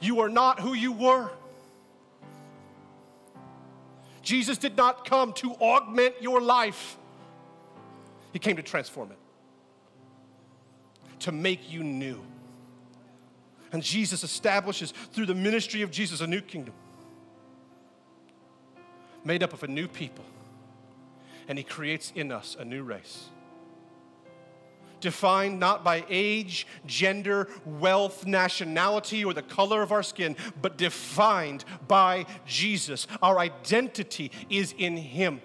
You 0.00 0.20
are 0.20 0.28
not 0.28 0.60
who 0.60 0.72
you 0.72 0.92
were. 0.92 1.30
Jesus 4.22 4.58
did 4.58 4.76
not 4.76 5.04
come 5.04 5.32
to 5.34 5.52
augment 5.54 6.14
your 6.20 6.40
life, 6.40 6.96
He 8.32 8.38
came 8.38 8.56
to 8.56 8.62
transform 8.62 9.12
it, 9.12 9.18
to 11.20 11.32
make 11.32 11.70
you 11.70 11.82
new. 11.82 12.20
And 13.72 13.82
Jesus 13.82 14.24
establishes 14.24 14.92
through 15.12 15.26
the 15.26 15.34
ministry 15.34 15.82
of 15.82 15.90
Jesus 15.90 16.20
a 16.20 16.26
new 16.26 16.40
kingdom 16.40 16.74
made 19.24 19.42
up 19.42 19.52
of 19.52 19.62
a 19.62 19.68
new 19.68 19.86
people. 19.86 20.24
And 21.48 21.58
He 21.58 21.64
creates 21.64 22.12
in 22.14 22.32
us 22.32 22.56
a 22.58 22.64
new 22.64 22.82
race 22.82 23.28
defined 25.00 25.58
not 25.58 25.84
by 25.84 26.04
age, 26.08 26.66
gender, 26.86 27.48
wealth, 27.64 28.26
nationality, 28.26 29.24
or 29.24 29.34
the 29.34 29.42
color 29.42 29.82
of 29.82 29.92
our 29.92 30.02
skin, 30.02 30.36
but 30.60 30.76
defined 30.76 31.64
by 31.88 32.26
Jesus. 32.46 33.06
Our 33.22 33.38
identity 33.38 34.30
is 34.48 34.74
in 34.76 34.96
Him. 34.96 35.40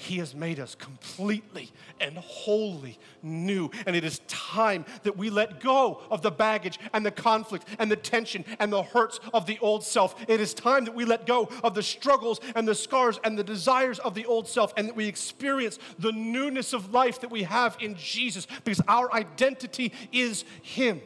He 0.00 0.16
has 0.16 0.34
made 0.34 0.58
us 0.58 0.74
completely 0.74 1.70
and 2.00 2.16
wholly 2.16 2.98
new. 3.22 3.70
And 3.84 3.94
it 3.94 4.02
is 4.02 4.20
time 4.28 4.86
that 5.02 5.18
we 5.18 5.28
let 5.28 5.60
go 5.60 6.00
of 6.10 6.22
the 6.22 6.30
baggage 6.30 6.80
and 6.94 7.04
the 7.04 7.10
conflict 7.10 7.68
and 7.78 7.90
the 7.90 7.96
tension 7.96 8.46
and 8.58 8.72
the 8.72 8.82
hurts 8.82 9.20
of 9.34 9.44
the 9.44 9.58
old 9.60 9.84
self. 9.84 10.16
It 10.26 10.40
is 10.40 10.54
time 10.54 10.86
that 10.86 10.94
we 10.94 11.04
let 11.04 11.26
go 11.26 11.50
of 11.62 11.74
the 11.74 11.82
struggles 11.82 12.40
and 12.56 12.66
the 12.66 12.74
scars 12.74 13.20
and 13.24 13.38
the 13.38 13.44
desires 13.44 13.98
of 13.98 14.14
the 14.14 14.24
old 14.24 14.48
self 14.48 14.72
and 14.78 14.88
that 14.88 14.96
we 14.96 15.06
experience 15.06 15.78
the 15.98 16.12
newness 16.12 16.72
of 16.72 16.94
life 16.94 17.20
that 17.20 17.30
we 17.30 17.42
have 17.42 17.76
in 17.78 17.94
Jesus 17.94 18.46
because 18.64 18.80
our 18.88 19.12
identity 19.12 19.92
is 20.12 20.46
Him. 20.62 21.02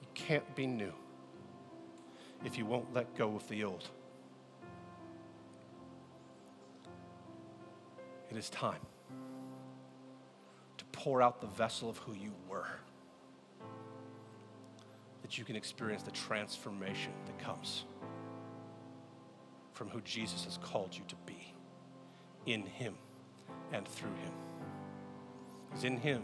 You 0.00 0.08
can't 0.14 0.56
be 0.56 0.66
new 0.66 0.94
if 2.44 2.56
you 2.56 2.64
won't 2.64 2.92
let 2.94 3.14
go 3.16 3.34
of 3.34 3.48
the 3.48 3.64
old. 3.64 3.88
It 8.30 8.36
is 8.36 8.50
time 8.50 8.80
to 10.76 10.84
pour 10.92 11.22
out 11.22 11.40
the 11.40 11.46
vessel 11.46 11.88
of 11.88 11.98
who 11.98 12.12
you 12.12 12.32
were, 12.48 12.68
that 15.22 15.38
you 15.38 15.44
can 15.44 15.56
experience 15.56 16.02
the 16.02 16.10
transformation 16.10 17.12
that 17.26 17.38
comes 17.38 17.84
from 19.72 19.88
who 19.88 20.00
Jesus 20.02 20.44
has 20.44 20.58
called 20.58 20.94
you 20.94 21.02
to 21.08 21.16
be 21.24 21.54
in 22.46 22.62
Him 22.62 22.94
and 23.72 23.86
through 23.86 24.14
Him. 24.22 24.32
Because 25.68 25.84
in 25.84 25.96
Him, 25.98 26.22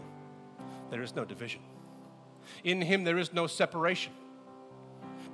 there 0.91 1.03
is 1.03 1.15
no 1.15 1.25
division. 1.25 1.61
In 2.63 2.83
Him, 2.83 3.05
there 3.05 3.19
is 3.19 3.33
no 3.33 3.47
separation. 3.47 4.13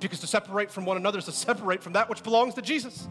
Because 0.01 0.19
to 0.19 0.27
separate 0.27 0.71
from 0.71 0.85
one 0.85 0.97
another 0.97 1.19
is 1.19 1.25
to 1.25 1.31
separate 1.31 1.83
from 1.83 1.93
that 1.93 2.09
which 2.09 2.23
belongs 2.23 2.55
to 2.55 2.61
Jesus. 2.61 3.07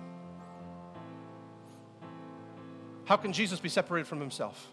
How 3.04 3.16
can 3.16 3.32
Jesus 3.32 3.60
be 3.60 3.68
separated 3.68 4.06
from 4.06 4.20
Himself? 4.20 4.68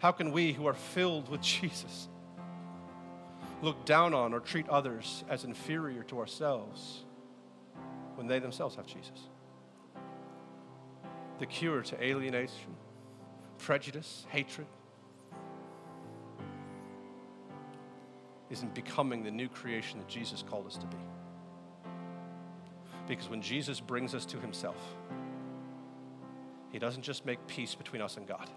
How 0.00 0.12
can 0.12 0.32
we 0.32 0.52
who 0.52 0.66
are 0.66 0.74
filled 0.74 1.28
with 1.30 1.40
Jesus 1.60 2.08
look 3.62 3.86
down 3.86 4.12
on 4.12 4.34
or 4.34 4.40
treat 4.40 4.68
others 4.68 5.24
as 5.30 5.44
inferior 5.44 6.02
to 6.02 6.18
ourselves 6.18 7.04
when 8.16 8.26
they 8.26 8.40
themselves 8.40 8.74
have 8.74 8.86
Jesus? 8.86 9.28
The 11.38 11.46
cure 11.46 11.82
to 11.82 12.02
alienation, 12.02 12.74
prejudice, 13.58 14.26
hatred 14.30 14.66
is 18.50 18.62
in 18.62 18.68
becoming 18.70 19.22
the 19.22 19.30
new 19.30 19.48
creation 19.48 19.98
that 19.98 20.08
Jesus 20.08 20.42
called 20.42 20.66
us 20.66 20.76
to 20.76 20.86
be. 20.86 20.96
Because 23.08 23.28
when 23.28 23.42
Jesus 23.42 23.80
brings 23.80 24.14
us 24.14 24.24
to 24.26 24.38
Himself, 24.38 24.80
He 26.70 26.78
doesn't 26.78 27.02
just 27.02 27.24
make 27.26 27.44
peace 27.46 27.74
between 27.74 28.02
us 28.02 28.16
and 28.16 28.26
God 28.26 28.48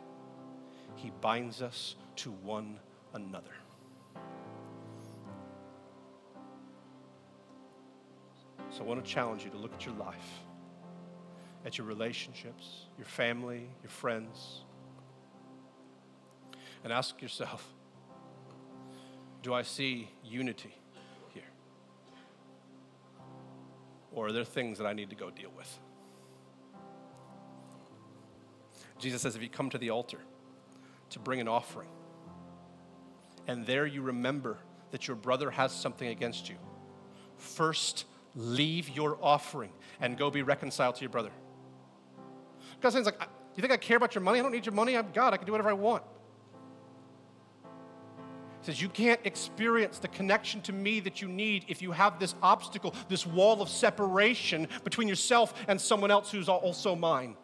he 1.00 1.12
binds 1.22 1.62
us 1.62 1.96
to 2.18 2.32
one 2.32 2.78
another. 3.14 3.54
So 8.70 8.82
I 8.82 8.84
want 8.84 9.04
to 9.04 9.10
challenge 9.10 9.46
you 9.46 9.50
to 9.52 9.58
look 9.58 9.74
at 9.74 9.86
your 9.86 9.96
life, 9.96 10.44
at 11.66 11.78
your 11.78 11.88
relationships, 11.88 12.86
your 12.98 13.06
family, 13.06 13.70
your 13.82 13.90
friends, 13.90 14.64
and 16.84 16.92
ask 16.92 17.22
yourself 17.22 17.66
do 19.42 19.54
I 19.54 19.62
see 19.62 20.10
unity 20.24 20.76
here? 21.34 21.44
Or 24.12 24.28
are 24.28 24.32
there 24.32 24.44
things 24.44 24.78
that 24.78 24.86
I 24.86 24.94
need 24.94 25.10
to 25.10 25.16
go 25.16 25.30
deal 25.30 25.52
with? 25.56 25.80
Jesus 28.98 29.22
says 29.22 29.36
if 29.36 29.42
you 29.42 29.50
come 29.50 29.70
to 29.70 29.78
the 29.78 29.90
altar, 29.92 30.20
to 31.12 31.20
bring 31.20 31.40
an 31.40 31.48
offering. 31.48 31.90
And 33.48 33.66
there 33.66 33.86
you 33.86 34.02
remember 34.02 34.58
that 34.92 35.08
your 35.08 35.16
brother 35.16 35.50
has 35.50 35.72
something 35.72 36.08
against 36.08 36.50
you. 36.50 36.56
First, 37.38 38.06
leave 38.36 38.90
your 38.90 39.18
offering 39.22 39.72
and 40.00 40.18
go 40.18 40.30
be 40.30 40.44
reconciled 40.44 40.96
to 40.96 41.02
your 41.02 41.10
brother. 41.10 41.32
God's 42.82 42.94
saying, 42.94 43.06
like, 43.06 43.22
you 43.56 43.62
think 43.62 43.74
I 43.74 43.78
care 43.78 43.98
about 43.98 44.16
your 44.16 44.22
money? 44.22 44.40
I 44.40 44.42
don't 44.42 44.52
need 44.52 44.66
your 44.66 44.76
money. 44.76 44.96
I'm 44.96 45.12
God. 45.14 45.34
I 45.34 45.38
can 45.38 45.46
do 45.46 45.52
whatever 45.52 45.70
I 45.70 45.74
want. 45.74 46.04
He 48.60 48.66
says, 48.66 48.82
You 48.82 48.90
can't 48.90 49.20
experience 49.24 50.00
the 50.00 50.08
connection 50.08 50.62
to 50.62 50.74
me 50.74 51.00
that 51.02 51.22
you 51.22 51.28
need 51.28 51.66
if 51.68 51.82
you 51.82 51.92
have 51.92 52.20
this 52.20 52.36
obstacle, 52.42 52.94
this 53.08 53.26
wall 53.26 53.62
of 53.62 53.70
separation 53.70 54.68
between 54.84 55.08
yourself 55.08 55.54
and 55.68 55.80
someone 55.80 56.12
else 56.12 56.32
who's 56.32 56.50
also 56.50 56.96
mine. 56.96 57.36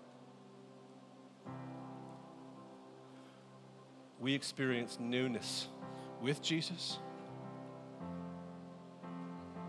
we 4.25 4.33
experience 4.33 4.97
newness 4.99 5.67
with 6.19 6.41
Jesus 6.41 6.97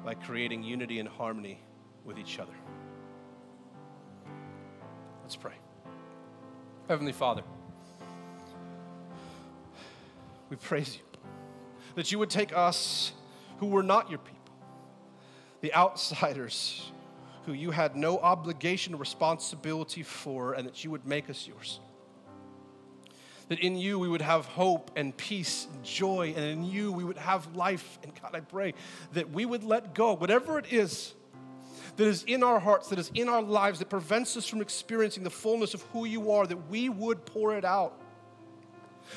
by 0.03 0.15
creating 0.15 0.63
unity 0.63 0.99
and 0.99 1.07
harmony 1.07 1.61
with 2.07 2.19
each 2.19 2.39
other. 2.39 2.55
Let's 5.23 5.37
pray. 5.37 5.53
Heavenly 6.89 7.13
Father, 7.13 7.43
we 10.49 10.57
praise 10.57 10.97
you 10.97 11.06
that 11.97 12.13
you 12.13 12.19
would 12.19 12.31
take 12.31 12.57
us 12.57 13.13
who 13.59 13.67
were 13.67 13.83
not 13.83 14.09
your 14.09 14.21
people, 14.21 14.55
the 15.61 15.75
outsiders 15.75 16.93
who 17.45 17.53
you 17.53 17.73
had 17.73 17.97
no 17.97 18.19
obligation 18.19 18.95
or 18.95 18.99
responsibility 18.99 20.03
for, 20.03 20.55
and 20.55 20.67
that 20.67 20.85
you 20.85 20.91
would 20.91 21.07
make 21.07 21.29
us 21.29 21.47
yours 21.47 21.81
that 23.49 23.61
in 23.61 23.77
you 23.77 23.99
we 23.99 24.09
would 24.09 24.23
have 24.23 24.47
hope 24.47 24.91
and 24.97 25.17
peace 25.17 25.67
and 25.73 25.85
joy, 25.85 26.35
and 26.37 26.45
in 26.45 26.65
you 26.65 26.93
we 26.93 27.05
would 27.05 27.19
have 27.19 27.55
life. 27.55 27.99
And 28.03 28.13
God, 28.21 28.35
I 28.35 28.41
pray 28.41 28.75
that 29.13 29.31
we 29.31 29.47
would 29.47 29.63
let 29.63 29.95
go, 29.95 30.15
whatever 30.15 30.59
it 30.59 30.73
is 30.73 31.15
that 31.97 32.07
is 32.07 32.25
in 32.25 32.43
our 32.43 32.59
hearts, 32.59 32.89
that 32.89 32.99
is 32.99 33.11
in 33.15 33.29
our 33.29 33.43
lives, 33.43 33.79
that 33.79 33.89
prevents 33.89 34.37
us 34.37 34.47
from 34.47 34.61
experiencing 34.61 35.23
the 35.23 35.31
fullness 35.31 35.75
of 35.75 35.83
who 35.93 36.05
you 36.05 36.33
are, 36.33 36.47
that 36.47 36.69
we 36.69 36.89
would 36.89 37.25
pour 37.25 37.57
it 37.57 37.65
out. 37.65 38.01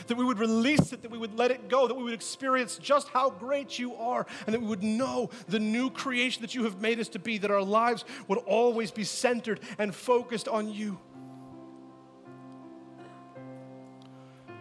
That 0.08 0.18
we 0.18 0.24
would 0.24 0.40
release 0.40 0.94
it, 0.94 1.02
that 1.02 1.12
we 1.12 1.18
would 1.18 1.38
let 1.38 1.52
it 1.52 1.70
go, 1.70 1.88
that 1.88 1.96
we 1.96 2.04
would 2.04 2.14
experience 2.14 2.78
just 2.78 3.10
how 3.10 3.30
great 3.30 3.80
you 3.80 3.96
are, 3.96 4.26
and 4.46 4.54
that 4.54 4.62
we 4.62 4.68
would 4.68 4.84
know 4.84 5.30
the 5.48 5.60
new 5.60 5.90
creation 5.90 6.42
that 6.42 6.56
you 6.56 6.64
have 6.64 6.82
made 6.82 7.00
us 7.00 7.10
to 7.10 7.20
be, 7.20 7.38
that 7.38 7.52
our 7.52 7.64
lives 7.64 8.06
would 8.28 8.40
always 8.40 8.92
be 8.92 9.04
centered 9.04 9.60
and 9.78 9.94
focused 9.94 10.48
on 10.48 10.72
you. 10.72 11.00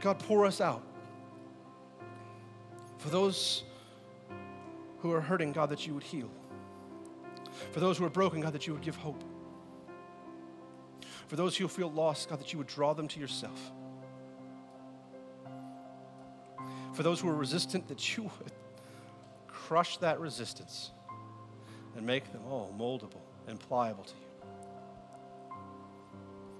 God, 0.00 0.18
pour 0.20 0.46
us 0.46 0.60
out. 0.60 0.82
For 2.98 3.10
those 3.10 3.64
who 5.00 5.12
are 5.12 5.20
hurting, 5.20 5.52
God, 5.52 5.70
that 5.70 5.86
you 5.86 5.94
would 5.94 6.02
heal. 6.02 6.30
For 7.72 7.80
those 7.80 7.98
who 7.98 8.04
are 8.04 8.10
broken, 8.10 8.40
God, 8.40 8.52
that 8.52 8.66
you 8.66 8.72
would 8.72 8.82
give 8.82 8.96
hope. 8.96 9.22
For 11.26 11.36
those 11.36 11.56
who 11.56 11.68
feel 11.68 11.90
lost, 11.90 12.28
God, 12.28 12.40
that 12.40 12.52
you 12.52 12.58
would 12.58 12.68
draw 12.68 12.94
them 12.94 13.08
to 13.08 13.20
yourself. 13.20 13.72
For 16.98 17.04
those 17.04 17.20
who 17.20 17.28
are 17.28 17.36
resistant, 17.36 17.86
that 17.86 18.16
you 18.16 18.24
would 18.24 18.50
crush 19.46 19.98
that 19.98 20.18
resistance 20.18 20.90
and 21.96 22.04
make 22.04 22.32
them 22.32 22.42
all 22.44 22.74
moldable 22.76 23.20
and 23.46 23.60
pliable 23.60 24.02
to 24.02 24.14
you. 24.16 25.54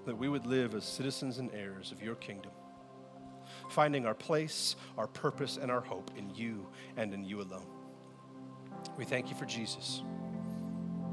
That 0.05 0.17
we 0.17 0.29
would 0.29 0.45
live 0.45 0.75
as 0.75 0.85
citizens 0.85 1.39
and 1.39 1.53
heirs 1.53 1.91
of 1.91 2.01
your 2.01 2.15
kingdom 2.15 2.53
finding 3.67 4.05
our 4.05 4.13
place, 4.13 4.77
our 4.97 5.07
purpose, 5.07 5.57
and 5.57 5.69
our 5.69 5.81
hope 5.81 6.09
in 6.17 6.33
you 6.33 6.65
and 6.95 7.13
in 7.13 7.25
you 7.25 7.41
alone. 7.41 7.67
We 8.95 9.03
thank 9.03 9.29
you 9.29 9.35
for 9.35 9.45
Jesus. 9.45 10.03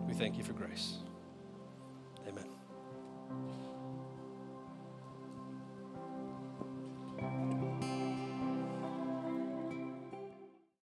We 0.07 0.15
thank 0.15 0.39
you 0.39 0.45
for 0.45 0.53
grace. 0.53 0.99